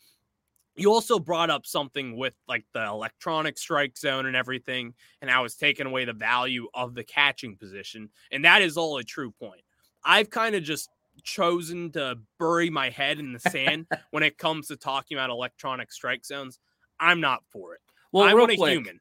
you 0.76 0.92
also 0.92 1.18
brought 1.18 1.50
up 1.50 1.66
something 1.66 2.16
with 2.16 2.34
like 2.48 2.64
the 2.72 2.84
electronic 2.84 3.58
strike 3.58 3.96
zone 3.96 4.26
and 4.26 4.36
everything, 4.36 4.94
and 5.20 5.30
how 5.30 5.44
it's 5.44 5.56
taken 5.56 5.86
away 5.86 6.04
the 6.04 6.12
value 6.12 6.68
of 6.74 6.94
the 6.94 7.04
catching 7.04 7.56
position. 7.56 8.10
And 8.30 8.44
that 8.44 8.62
is 8.62 8.76
all 8.76 8.98
a 8.98 9.04
true 9.04 9.32
point. 9.32 9.62
I've 10.04 10.30
kind 10.30 10.54
of 10.54 10.62
just 10.62 10.88
chosen 11.22 11.90
to 11.92 12.18
bury 12.38 12.70
my 12.70 12.90
head 12.90 13.18
in 13.18 13.32
the 13.32 13.40
sand 13.40 13.86
when 14.10 14.22
it 14.22 14.38
comes 14.38 14.68
to 14.68 14.76
talking 14.76 15.16
about 15.16 15.30
electronic 15.30 15.92
strike 15.92 16.24
zones. 16.24 16.58
I'm 17.00 17.20
not 17.20 17.42
for 17.50 17.74
it. 17.74 17.80
Well, 18.12 18.24
I 18.24 18.34
want 18.34 18.52
a 18.52 18.56
quick, 18.56 18.72
human. 18.72 19.00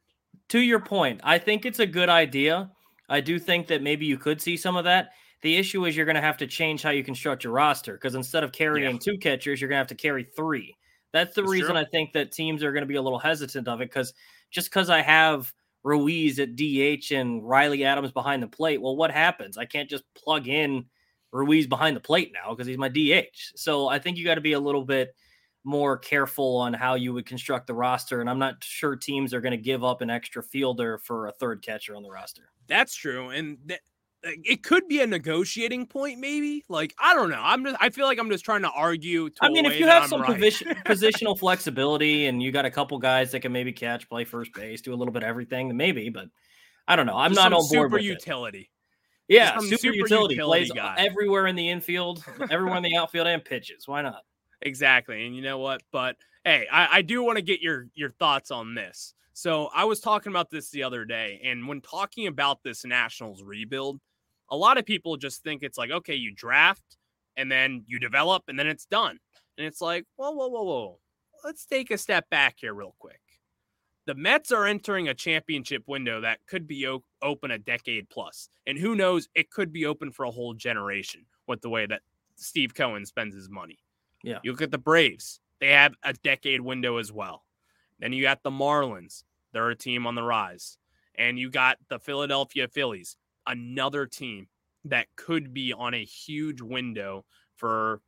To 0.49 0.59
your 0.59 0.79
point, 0.79 1.21
I 1.23 1.37
think 1.37 1.65
it's 1.65 1.79
a 1.79 1.85
good 1.85 2.09
idea. 2.09 2.71
I 3.07 3.21
do 3.21 3.39
think 3.39 3.67
that 3.67 3.81
maybe 3.81 4.05
you 4.05 4.17
could 4.17 4.41
see 4.41 4.57
some 4.57 4.75
of 4.75 4.83
that. 4.85 5.11
The 5.41 5.57
issue 5.57 5.85
is 5.85 5.95
you're 5.95 6.05
going 6.05 6.15
to 6.15 6.21
have 6.21 6.37
to 6.37 6.47
change 6.47 6.81
how 6.81 6.89
you 6.89 7.03
construct 7.03 7.43
your 7.43 7.53
roster 7.53 7.93
because 7.93 8.15
instead 8.15 8.43
of 8.43 8.51
carrying 8.51 8.93
yeah. 8.93 8.99
two 8.99 9.17
catchers, 9.17 9.61
you're 9.61 9.69
going 9.69 9.77
to 9.77 9.81
have 9.81 9.87
to 9.87 9.95
carry 9.95 10.23
three. 10.23 10.75
That's 11.15 11.33
the 11.33 11.45
reason 11.45 11.71
true. 11.71 11.77
I 11.77 11.85
think 11.85 12.11
that 12.11 12.33
teams 12.33 12.61
are 12.61 12.73
going 12.73 12.81
to 12.81 12.87
be 12.87 12.97
a 12.97 13.01
little 13.01 13.19
hesitant 13.19 13.69
of 13.69 13.79
it 13.79 13.89
because 13.89 14.13
just 14.51 14.69
because 14.69 14.89
I 14.89 15.01
have 15.01 15.53
Ruiz 15.81 16.39
at 16.39 16.57
DH 16.57 17.13
and 17.13 17.47
Riley 17.47 17.85
Adams 17.85 18.11
behind 18.11 18.43
the 18.43 18.47
plate, 18.47 18.81
well, 18.81 18.97
what 18.97 19.11
happens? 19.11 19.57
I 19.57 19.63
can't 19.63 19.89
just 19.89 20.03
plug 20.13 20.49
in 20.49 20.87
Ruiz 21.31 21.67
behind 21.67 21.95
the 21.95 22.01
plate 22.01 22.33
now 22.33 22.49
because 22.53 22.67
he's 22.67 22.77
my 22.77 22.89
DH. 22.89 23.53
So 23.55 23.87
I 23.87 23.97
think 23.97 24.17
you 24.17 24.25
got 24.25 24.35
to 24.35 24.41
be 24.41 24.51
a 24.51 24.59
little 24.59 24.83
bit 24.83 25.15
more 25.63 25.97
careful 25.97 26.57
on 26.57 26.73
how 26.73 26.95
you 26.95 27.13
would 27.13 27.25
construct 27.25 27.67
the 27.67 27.73
roster. 27.73 28.19
And 28.19 28.29
I'm 28.29 28.37
not 28.37 28.61
sure 28.61 28.97
teams 28.97 29.33
are 29.33 29.39
going 29.39 29.51
to 29.51 29.57
give 29.57 29.85
up 29.85 30.01
an 30.01 30.09
extra 30.09 30.43
fielder 30.43 30.97
for 30.97 31.27
a 31.27 31.31
third 31.31 31.61
catcher 31.61 31.95
on 31.95 32.03
the 32.03 32.11
roster. 32.11 32.51
That's 32.67 32.93
true. 32.93 33.29
And 33.29 33.57
th- 33.65 33.79
Uh, 34.25 34.31
it 34.43 34.63
could 34.63 34.87
be 34.87 35.01
a 35.01 35.07
negotiating 35.07 35.85
point, 35.85 36.19
maybe. 36.19 36.63
Like 36.69 36.93
I 36.99 37.13
don't 37.13 37.29
know. 37.29 37.41
I'm 37.41 37.63
just. 37.63 37.77
I 37.79 37.89
feel 37.89 38.05
like 38.05 38.19
I'm 38.19 38.29
just 38.29 38.45
trying 38.45 38.63
to 38.63 38.71
argue. 38.71 39.29
To 39.29 39.35
I 39.41 39.49
mean, 39.49 39.65
if 39.65 39.79
you 39.79 39.87
have 39.87 40.07
some 40.07 40.21
right. 40.21 40.33
position, 40.33 40.69
positional 40.85 41.37
flexibility 41.37 42.27
and 42.27 42.41
you 42.41 42.51
got 42.51 42.65
a 42.65 42.71
couple 42.71 42.97
guys 42.97 43.31
that 43.31 43.41
can 43.41 43.51
maybe 43.51 43.71
catch, 43.71 44.09
play 44.09 44.23
first 44.23 44.53
base, 44.53 44.81
do 44.81 44.93
a 44.93 44.95
little 44.95 45.13
bit 45.13 45.23
of 45.23 45.29
everything, 45.29 45.67
then 45.67 45.77
maybe. 45.77 46.09
But 46.09 46.29
I 46.87 46.95
don't 46.95 47.05
know. 47.05 47.17
I'm 47.17 47.31
just 47.31 47.41
not 47.41 47.53
on 47.53 47.59
board. 47.59 47.91
Super 47.91 47.99
utility. 47.99 48.59
It. 48.59 48.67
Yeah, 49.27 49.57
super, 49.59 49.77
super, 49.77 49.93
utility, 49.95 50.35
utility 50.35 50.35
plays 50.35 50.71
guy. 50.71 50.95
everywhere 50.97 51.47
in 51.47 51.55
the 51.55 51.69
infield, 51.69 52.23
everywhere 52.51 52.77
in 52.77 52.83
the 52.83 52.95
outfield, 52.95 53.27
and 53.27 53.43
pitches. 53.43 53.87
Why 53.87 54.01
not? 54.01 54.21
Exactly. 54.61 55.25
And 55.25 55.35
you 55.35 55.41
know 55.41 55.57
what? 55.57 55.81
But 55.91 56.15
hey, 56.43 56.67
I, 56.71 56.97
I 56.97 57.01
do 57.01 57.23
want 57.23 57.37
to 57.37 57.41
get 57.41 57.61
your 57.61 57.87
your 57.95 58.11
thoughts 58.11 58.51
on 58.51 58.75
this. 58.75 59.13
So 59.33 59.69
I 59.73 59.83
was 59.83 59.99
talking 59.99 60.31
about 60.31 60.49
this 60.49 60.69
the 60.69 60.83
other 60.83 61.05
day, 61.05 61.41
and 61.43 61.67
when 61.67 61.81
talking 61.81 62.27
about 62.27 62.63
this 62.63 62.85
Nationals 62.85 63.43
rebuild, 63.43 63.99
a 64.49 64.57
lot 64.57 64.77
of 64.77 64.85
people 64.85 65.17
just 65.17 65.43
think 65.43 65.63
it's 65.63 65.77
like, 65.77 65.91
okay, 65.91 66.15
you 66.15 66.31
draft 66.33 66.97
and 67.37 67.51
then 67.51 67.83
you 67.87 67.99
develop 67.99 68.43
and 68.47 68.57
then 68.57 68.67
it's 68.67 68.85
done. 68.85 69.19
And 69.57 69.65
it's 69.65 69.81
like, 69.81 70.05
whoa, 70.15 70.31
whoa, 70.31 70.47
whoa, 70.47 70.63
whoa. 70.63 70.99
Let's 71.43 71.65
take 71.65 71.91
a 71.91 71.97
step 71.97 72.29
back 72.29 72.55
here, 72.59 72.73
real 72.73 72.95
quick. 72.99 73.19
The 74.05 74.15
Mets 74.15 74.51
are 74.51 74.65
entering 74.65 75.07
a 75.07 75.13
championship 75.13 75.83
window 75.87 76.21
that 76.21 76.39
could 76.47 76.67
be 76.67 76.87
o- 76.87 77.03
open 77.21 77.51
a 77.51 77.57
decade 77.57 78.09
plus. 78.09 78.49
And 78.67 78.77
who 78.77 78.95
knows, 78.95 79.27
it 79.33 79.49
could 79.49 79.73
be 79.73 79.85
open 79.85 80.11
for 80.11 80.25
a 80.25 80.31
whole 80.31 80.53
generation 80.53 81.25
with 81.47 81.61
the 81.61 81.69
way 81.69 81.85
that 81.87 82.01
Steve 82.35 82.75
Cohen 82.75 83.05
spends 83.05 83.33
his 83.33 83.49
money. 83.49 83.79
Yeah. 84.23 84.39
You 84.43 84.51
look 84.51 84.61
at 84.61 84.71
the 84.71 84.77
Braves, 84.77 85.39
they 85.59 85.69
have 85.69 85.95
a 86.03 86.13
decade 86.13 86.61
window 86.61 86.97
as 86.97 87.11
well. 87.11 87.45
Then 87.99 88.13
you 88.13 88.21
got 88.21 88.43
the 88.43 88.51
Marlins, 88.51 89.23
they're 89.53 89.69
a 89.69 89.75
team 89.75 90.05
on 90.05 90.15
the 90.15 90.23
rise. 90.23 90.77
And 91.17 91.39
you 91.39 91.49
got 91.49 91.77
the 91.89 91.97
Philadelphia 91.97 92.67
Phillies, 92.67 93.15
another 93.47 94.05
team 94.05 94.47
that 94.85 95.07
could 95.15 95.53
be 95.53 95.73
on 95.73 95.93
a 95.93 96.03
huge 96.03 96.61
window 96.61 97.25
for 97.55 98.01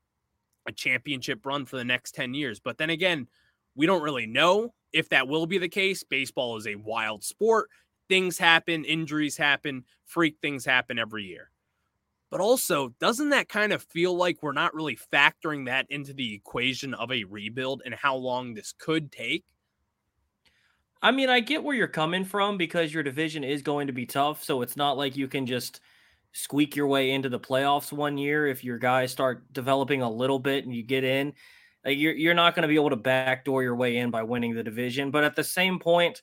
a 0.67 0.71
championship 0.71 1.45
run 1.45 1.65
for 1.65 1.77
the 1.77 1.85
next 1.85 2.13
10 2.15 2.33
years. 2.33 2.59
But 2.59 2.77
then 2.77 2.89
again, 2.89 3.27
we 3.75 3.85
don't 3.85 4.03
really 4.03 4.27
know 4.27 4.73
if 4.93 5.09
that 5.09 5.27
will 5.27 5.47
be 5.47 5.57
the 5.57 5.69
case. 5.69 6.03
Baseball 6.03 6.57
is 6.57 6.67
a 6.67 6.75
wild 6.75 7.23
sport. 7.23 7.69
Things 8.09 8.37
happen, 8.37 8.85
injuries 8.85 9.37
happen, 9.37 9.83
freak 10.05 10.37
things 10.41 10.65
happen 10.65 10.99
every 10.99 11.23
year. 11.23 11.51
But 12.29 12.41
also, 12.41 12.93
doesn't 12.99 13.29
that 13.29 13.47
kind 13.47 13.71
of 13.71 13.83
feel 13.83 14.15
like 14.15 14.41
we're 14.41 14.51
not 14.51 14.73
really 14.73 14.97
factoring 15.13 15.65
that 15.65 15.85
into 15.89 16.13
the 16.13 16.33
equation 16.33 16.93
of 16.93 17.11
a 17.11 17.23
rebuild 17.23 17.81
and 17.85 17.95
how 17.95 18.15
long 18.15 18.53
this 18.53 18.73
could 18.77 19.11
take? 19.11 19.45
I 21.01 21.11
mean, 21.11 21.29
I 21.29 21.39
get 21.39 21.63
where 21.63 21.75
you're 21.75 21.87
coming 21.87 22.25
from 22.25 22.57
because 22.57 22.93
your 22.93 23.03
division 23.03 23.43
is 23.43 23.61
going 23.61 23.87
to 23.87 23.93
be 23.93 24.05
tough. 24.05 24.43
So 24.43 24.61
it's 24.61 24.75
not 24.75 24.97
like 24.97 25.15
you 25.15 25.27
can 25.27 25.45
just 25.45 25.79
squeak 26.31 26.75
your 26.75 26.87
way 26.87 27.11
into 27.11 27.29
the 27.29 27.39
playoffs 27.39 27.91
one 27.91 28.17
year 28.17 28.47
if 28.47 28.63
your 28.63 28.77
guys 28.77 29.11
start 29.11 29.51
developing 29.53 30.01
a 30.01 30.09
little 30.09 30.39
bit 30.39 30.65
and 30.65 30.73
you 30.73 30.83
get 30.83 31.03
in. 31.03 31.33
Like 31.85 31.97
you're 31.97 32.13
you're 32.13 32.33
not 32.33 32.55
going 32.55 32.63
to 32.63 32.67
be 32.67 32.75
able 32.75 32.89
to 32.89 32.95
backdoor 32.95 33.63
your 33.63 33.75
way 33.75 33.97
in 33.97 34.11
by 34.11 34.23
winning 34.23 34.53
the 34.53 34.63
division. 34.63 35.11
But 35.11 35.23
at 35.23 35.35
the 35.35 35.43
same 35.43 35.79
point, 35.79 36.21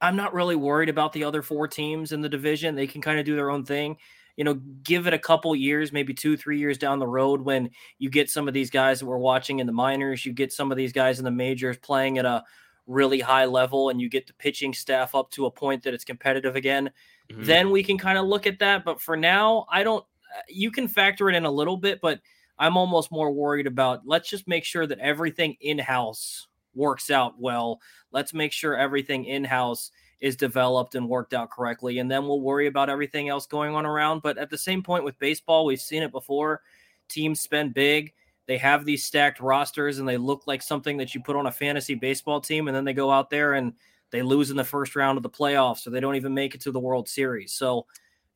I'm 0.00 0.16
not 0.16 0.34
really 0.34 0.56
worried 0.56 0.88
about 0.88 1.12
the 1.12 1.24
other 1.24 1.42
four 1.42 1.66
teams 1.66 2.12
in 2.12 2.20
the 2.20 2.28
division. 2.28 2.74
They 2.74 2.86
can 2.86 3.02
kind 3.02 3.18
of 3.18 3.26
do 3.26 3.34
their 3.34 3.50
own 3.50 3.64
thing. 3.64 3.96
You 4.36 4.44
know, 4.44 4.54
give 4.84 5.08
it 5.08 5.14
a 5.14 5.18
couple 5.18 5.54
years, 5.56 5.92
maybe 5.92 6.14
two, 6.14 6.36
three 6.36 6.60
years 6.60 6.78
down 6.78 7.00
the 7.00 7.08
road 7.08 7.40
when 7.40 7.70
you 7.98 8.08
get 8.08 8.30
some 8.30 8.46
of 8.46 8.54
these 8.54 8.70
guys 8.70 9.00
that 9.00 9.06
we're 9.06 9.18
watching 9.18 9.58
in 9.58 9.66
the 9.66 9.72
minors, 9.72 10.24
you 10.24 10.32
get 10.32 10.52
some 10.52 10.70
of 10.70 10.76
these 10.76 10.92
guys 10.92 11.18
in 11.18 11.24
the 11.24 11.30
majors 11.32 11.76
playing 11.78 12.18
at 12.18 12.24
a 12.24 12.44
really 12.88 13.20
high 13.20 13.44
level 13.44 13.90
and 13.90 14.00
you 14.00 14.08
get 14.08 14.26
the 14.26 14.32
pitching 14.34 14.74
staff 14.74 15.14
up 15.14 15.30
to 15.30 15.46
a 15.46 15.50
point 15.50 15.84
that 15.84 15.94
it's 15.94 16.04
competitive 16.04 16.56
again, 16.56 16.90
mm-hmm. 17.30 17.44
then 17.44 17.70
we 17.70 17.84
can 17.84 17.98
kind 17.98 18.18
of 18.18 18.26
look 18.26 18.46
at 18.46 18.58
that. 18.58 18.84
But 18.84 19.00
for 19.00 19.16
now, 19.16 19.66
I 19.70 19.84
don't, 19.84 20.04
uh, 20.36 20.42
you 20.48 20.72
can 20.72 20.88
factor 20.88 21.28
it 21.30 21.36
in 21.36 21.44
a 21.44 21.50
little 21.50 21.76
bit, 21.76 22.00
but 22.00 22.20
I'm 22.58 22.76
almost 22.76 23.12
more 23.12 23.30
worried 23.30 23.66
about 23.68 24.02
let's 24.04 24.28
just 24.28 24.48
make 24.48 24.64
sure 24.64 24.86
that 24.86 24.98
everything 24.98 25.56
in 25.60 25.78
house 25.78 26.48
works 26.74 27.10
out 27.10 27.38
well. 27.38 27.80
Let's 28.10 28.34
make 28.34 28.52
sure 28.52 28.76
everything 28.76 29.26
in 29.26 29.44
house 29.44 29.92
is 30.20 30.34
developed 30.34 30.94
and 30.94 31.08
worked 31.08 31.34
out 31.34 31.50
correctly. 31.50 31.98
And 31.98 32.10
then 32.10 32.26
we'll 32.26 32.40
worry 32.40 32.66
about 32.66 32.90
everything 32.90 33.28
else 33.28 33.46
going 33.46 33.74
on 33.74 33.86
around. 33.86 34.22
But 34.22 34.38
at 34.38 34.50
the 34.50 34.58
same 34.58 34.82
point 34.82 35.04
with 35.04 35.18
baseball, 35.18 35.64
we've 35.64 35.80
seen 35.80 36.02
it 36.02 36.10
before. 36.10 36.62
Teams 37.08 37.40
spend 37.40 37.74
big 37.74 38.12
they 38.48 38.56
have 38.56 38.84
these 38.84 39.04
stacked 39.04 39.40
rosters 39.40 39.98
and 39.98 40.08
they 40.08 40.16
look 40.16 40.46
like 40.46 40.62
something 40.62 40.96
that 40.96 41.14
you 41.14 41.22
put 41.22 41.36
on 41.36 41.46
a 41.46 41.52
fantasy 41.52 41.94
baseball 41.94 42.40
team, 42.40 42.66
and 42.66 42.74
then 42.74 42.84
they 42.84 42.94
go 42.94 43.10
out 43.10 43.30
there 43.30 43.52
and 43.52 43.74
they 44.10 44.22
lose 44.22 44.50
in 44.50 44.56
the 44.56 44.64
first 44.64 44.96
round 44.96 45.18
of 45.18 45.22
the 45.22 45.30
playoffs, 45.30 45.86
or 45.86 45.90
they 45.90 46.00
don't 46.00 46.16
even 46.16 46.32
make 46.32 46.54
it 46.54 46.62
to 46.62 46.72
the 46.72 46.80
World 46.80 47.08
Series. 47.08 47.52
So, 47.52 47.84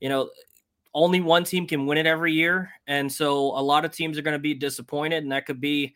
you 0.00 0.10
know, 0.10 0.28
only 0.94 1.20
one 1.20 1.44
team 1.44 1.66
can 1.66 1.86
win 1.86 1.96
it 1.96 2.06
every 2.06 2.34
year. 2.34 2.70
And 2.86 3.10
so 3.10 3.38
a 3.58 3.62
lot 3.62 3.86
of 3.86 3.90
teams 3.90 4.18
are 4.18 4.22
going 4.22 4.34
to 4.34 4.38
be 4.38 4.52
disappointed. 4.52 5.22
And 5.22 5.32
that 5.32 5.46
could 5.46 5.62
be, 5.62 5.94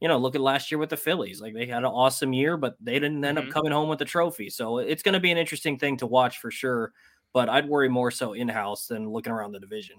you 0.00 0.06
know, 0.06 0.16
look 0.16 0.36
at 0.36 0.40
last 0.40 0.70
year 0.70 0.78
with 0.78 0.90
the 0.90 0.96
Phillies. 0.96 1.40
Like 1.40 1.52
they 1.52 1.66
had 1.66 1.78
an 1.78 1.86
awesome 1.86 2.32
year, 2.32 2.56
but 2.56 2.76
they 2.80 2.94
didn't 2.94 3.24
end 3.24 3.36
mm-hmm. 3.36 3.48
up 3.48 3.52
coming 3.52 3.72
home 3.72 3.88
with 3.88 3.98
the 3.98 4.04
trophy. 4.04 4.48
So 4.48 4.78
it's 4.78 5.02
going 5.02 5.14
to 5.14 5.20
be 5.20 5.32
an 5.32 5.38
interesting 5.38 5.76
thing 5.76 5.96
to 5.96 6.06
watch 6.06 6.38
for 6.38 6.52
sure. 6.52 6.92
But 7.32 7.48
I'd 7.48 7.68
worry 7.68 7.88
more 7.88 8.12
so 8.12 8.34
in 8.34 8.46
house 8.46 8.86
than 8.86 9.10
looking 9.10 9.32
around 9.32 9.50
the 9.50 9.58
division. 9.58 9.96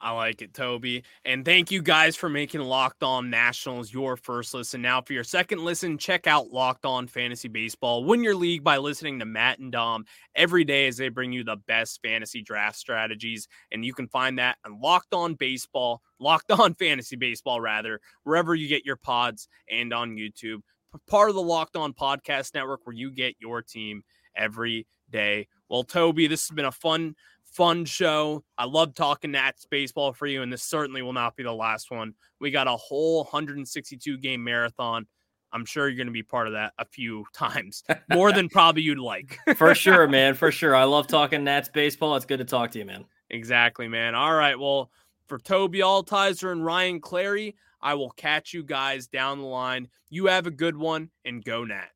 I 0.00 0.10
like 0.10 0.42
it, 0.42 0.52
Toby. 0.52 1.02
And 1.24 1.44
thank 1.44 1.70
you 1.70 1.80
guys 1.80 2.14
for 2.14 2.28
making 2.28 2.60
Locked 2.60 3.02
On 3.02 3.30
Nationals 3.30 3.92
your 3.92 4.16
first 4.16 4.52
listen. 4.52 4.82
Now, 4.82 5.00
for 5.00 5.14
your 5.14 5.24
second 5.24 5.64
listen, 5.64 5.96
check 5.96 6.26
out 6.26 6.52
Locked 6.52 6.84
On 6.84 7.06
Fantasy 7.06 7.48
Baseball. 7.48 8.04
Win 8.04 8.22
your 8.22 8.34
league 8.34 8.62
by 8.62 8.76
listening 8.76 9.18
to 9.20 9.24
Matt 9.24 9.60
and 9.60 9.72
Dom 9.72 10.04
every 10.34 10.64
day 10.64 10.88
as 10.88 10.98
they 10.98 11.08
bring 11.08 11.32
you 11.32 11.42
the 11.42 11.56
best 11.56 12.00
fantasy 12.02 12.42
draft 12.42 12.76
strategies. 12.76 13.48
And 13.72 13.84
you 13.84 13.94
can 13.94 14.08
find 14.08 14.38
that 14.38 14.58
on 14.66 14.80
Locked 14.80 15.14
On 15.14 15.34
Baseball, 15.34 16.02
Locked 16.18 16.50
On 16.50 16.74
Fantasy 16.74 17.16
Baseball, 17.16 17.60
rather, 17.60 18.00
wherever 18.24 18.54
you 18.54 18.68
get 18.68 18.84
your 18.84 18.96
pods 18.96 19.48
and 19.70 19.94
on 19.94 20.16
YouTube. 20.16 20.60
Part 21.08 21.30
of 21.30 21.34
the 21.34 21.42
Locked 21.42 21.76
On 21.76 21.94
Podcast 21.94 22.54
Network 22.54 22.86
where 22.86 22.94
you 22.94 23.10
get 23.10 23.36
your 23.40 23.62
team 23.62 24.02
every 24.36 24.86
day. 25.10 25.48
Well, 25.68 25.82
Toby, 25.82 26.26
this 26.26 26.46
has 26.46 26.54
been 26.54 26.66
a 26.66 26.72
fun 26.72 27.14
fun 27.54 27.84
show. 27.84 28.44
I 28.58 28.66
love 28.66 28.94
talking 28.94 29.30
Nats 29.30 29.66
baseball 29.70 30.12
for 30.12 30.26
you, 30.26 30.42
and 30.42 30.52
this 30.52 30.62
certainly 30.62 31.02
will 31.02 31.12
not 31.12 31.36
be 31.36 31.42
the 31.42 31.52
last 31.52 31.90
one. 31.90 32.14
We 32.40 32.50
got 32.50 32.66
a 32.66 32.76
whole 32.76 33.18
162 33.24 34.18
game 34.18 34.44
marathon. 34.44 35.06
I'm 35.52 35.64
sure 35.64 35.88
you're 35.88 35.96
going 35.96 36.08
to 36.08 36.12
be 36.12 36.24
part 36.24 36.48
of 36.48 36.54
that 36.54 36.72
a 36.78 36.84
few 36.84 37.24
times, 37.32 37.84
more 38.12 38.32
than 38.32 38.48
probably 38.48 38.82
you'd 38.82 38.98
like. 38.98 39.38
for 39.56 39.74
sure, 39.74 40.08
man. 40.08 40.34
For 40.34 40.50
sure. 40.50 40.74
I 40.74 40.84
love 40.84 41.06
talking 41.06 41.44
Nats 41.44 41.68
baseball. 41.68 42.16
It's 42.16 42.26
good 42.26 42.38
to 42.38 42.44
talk 42.44 42.72
to 42.72 42.78
you, 42.80 42.84
man. 42.84 43.04
Exactly, 43.30 43.88
man. 43.88 44.14
All 44.14 44.34
right. 44.34 44.58
Well, 44.58 44.90
for 45.28 45.38
Toby 45.38 45.78
Altizer 45.78 46.52
and 46.52 46.64
Ryan 46.64 47.00
Clary, 47.00 47.56
I 47.80 47.94
will 47.94 48.10
catch 48.10 48.52
you 48.52 48.64
guys 48.64 49.06
down 49.06 49.38
the 49.38 49.46
line. 49.46 49.88
You 50.10 50.26
have 50.26 50.46
a 50.46 50.50
good 50.50 50.76
one 50.76 51.10
and 51.24 51.44
go 51.44 51.64
Nats. 51.64 51.94